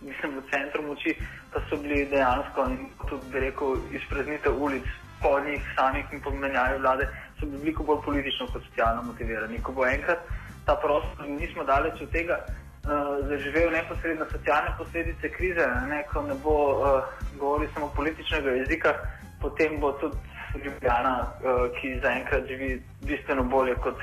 mislim, 0.00 0.38
v 0.38 0.42
centru 0.50 0.82
moči, 0.82 1.16
pa 1.52 1.60
so 1.70 1.76
bili 1.76 2.06
dejansko, 2.10 2.68
tudi 3.08 3.32
bi 3.32 3.40
rekel, 3.40 3.76
izpreznitev 3.92 4.62
ulic, 4.62 4.84
po 5.22 5.40
njih 5.40 5.62
samih 5.76 6.04
in 6.12 6.20
pomenjavi 6.20 6.78
vlade, 6.78 7.08
so 7.40 7.46
bili 7.46 7.58
veliko 7.58 7.82
bolj 7.82 8.02
politično 8.04 8.46
kot 8.52 8.62
socialno 8.68 9.02
motivirani. 9.02 9.62
Ko 9.62 9.72
bo 9.72 9.86
enkrat 9.86 10.18
ta 10.66 10.76
prostor, 10.76 11.28
nismo 11.28 11.64
daleč 11.64 12.00
od 12.02 12.10
tega, 12.10 12.38
uh, 12.44 13.26
zaživel 13.28 13.70
neposredno 13.70 14.26
socialne 14.32 14.74
posledice 14.78 15.30
krize, 15.32 15.66
ne, 15.88 16.04
ko 16.12 16.22
ne 16.22 16.34
bo 16.44 16.56
uh, 16.70 17.02
govoril 17.38 17.68
samo 17.74 17.92
političnega 17.96 18.50
jezika, 18.50 18.94
potem 19.40 19.80
bo 19.80 19.92
tudi 19.92 20.16
Ljubljana, 20.64 21.16
uh, 21.20 21.66
ki 21.76 21.98
zaenkrat 22.02 22.46
živi 22.48 22.82
bistveno 23.04 23.42
bolje 23.44 23.74
kot 23.84 23.98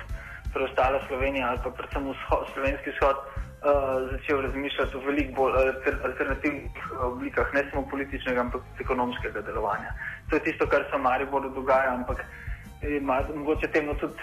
preostala 0.54 1.00
Slovenija 1.08 1.48
ali 1.50 1.60
pa 1.64 1.70
predvsem 1.70 2.10
vzhod, 2.10 2.46
slovenski 2.54 2.90
vzhod. 2.90 3.16
Uh, 3.64 4.12
začel 4.12 4.42
razmišljati 4.42 4.98
o 4.98 5.00
veliko 5.00 5.32
bolj 5.36 5.54
alter, 5.56 5.96
alternativnih 6.04 6.72
uh, 6.92 7.04
oblikah, 7.06 7.54
ne 7.54 7.62
samo 7.70 7.86
političnega, 7.92 8.42
ampak 8.42 8.62
tudi 8.62 8.84
ekonomskega 8.84 9.42
delovanja. 9.42 9.94
To 10.30 10.36
je 10.36 10.44
tisto, 10.44 10.68
kar 10.68 10.84
se 10.90 10.98
v 10.98 11.02
Mariboru 11.02 11.50
dogaja, 11.50 11.94
ampak 11.94 12.26
je 12.82 13.00
mogoče 13.36 13.68
temu 13.72 13.96
tudi 13.96 14.20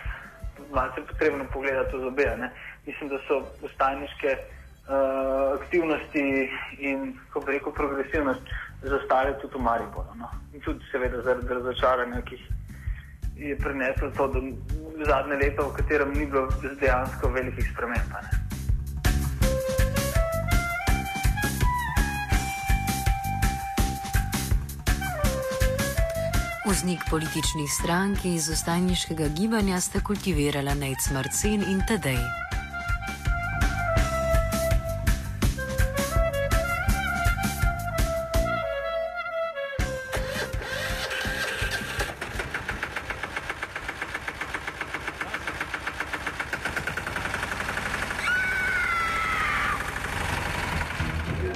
malce 0.72 1.00
potrebno 1.08 1.44
pogledati 1.52 2.00
z 2.00 2.04
obe. 2.04 2.26
Ne? 2.36 2.50
Mislim, 2.86 3.08
da 3.08 3.18
so 3.28 3.40
ustajniške 3.64 4.36
uh, 4.36 5.56
aktivnosti 5.62 6.50
in, 6.78 7.16
ko 7.32 7.40
bi 7.40 7.56
rekel, 7.56 7.72
progresivnost 7.72 8.52
zastale 8.82 9.38
tudi 9.40 9.56
v 9.56 9.64
Mariboru. 9.70 10.18
No? 10.20 10.28
In 10.52 10.60
tudi 10.60 10.84
seveda 10.92 11.22
zaradi 11.22 11.48
razočaranja, 11.48 12.20
ki 12.28 12.42
je 13.48 13.56
prineslo 13.56 14.10
to, 14.10 14.28
zadnje 15.08 15.40
leto, 15.40 15.68
v 15.70 15.76
katerem 15.80 16.12
ni 16.12 16.26
bilo 16.26 16.48
dejansko 16.80 17.32
velikih 17.32 17.72
sprememb. 17.72 18.49
Vznik 26.70 27.00
političnih 27.10 27.72
strank 27.72 28.24
iz 28.24 28.50
ostajniškega 28.50 29.28
gibanja 29.28 29.80
sta 29.80 30.00
kultivirala 30.00 30.74
Nejc 30.74 31.10
Marcin 31.12 31.62
in 31.62 31.82
Tadej. 31.88 32.18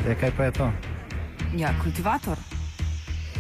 Je, 0.09 0.15
kaj 0.21 0.31
pa 0.37 0.45
je 0.45 0.53
to? 0.53 0.73
Ja, 1.57 1.71
kultivator. 1.83 2.54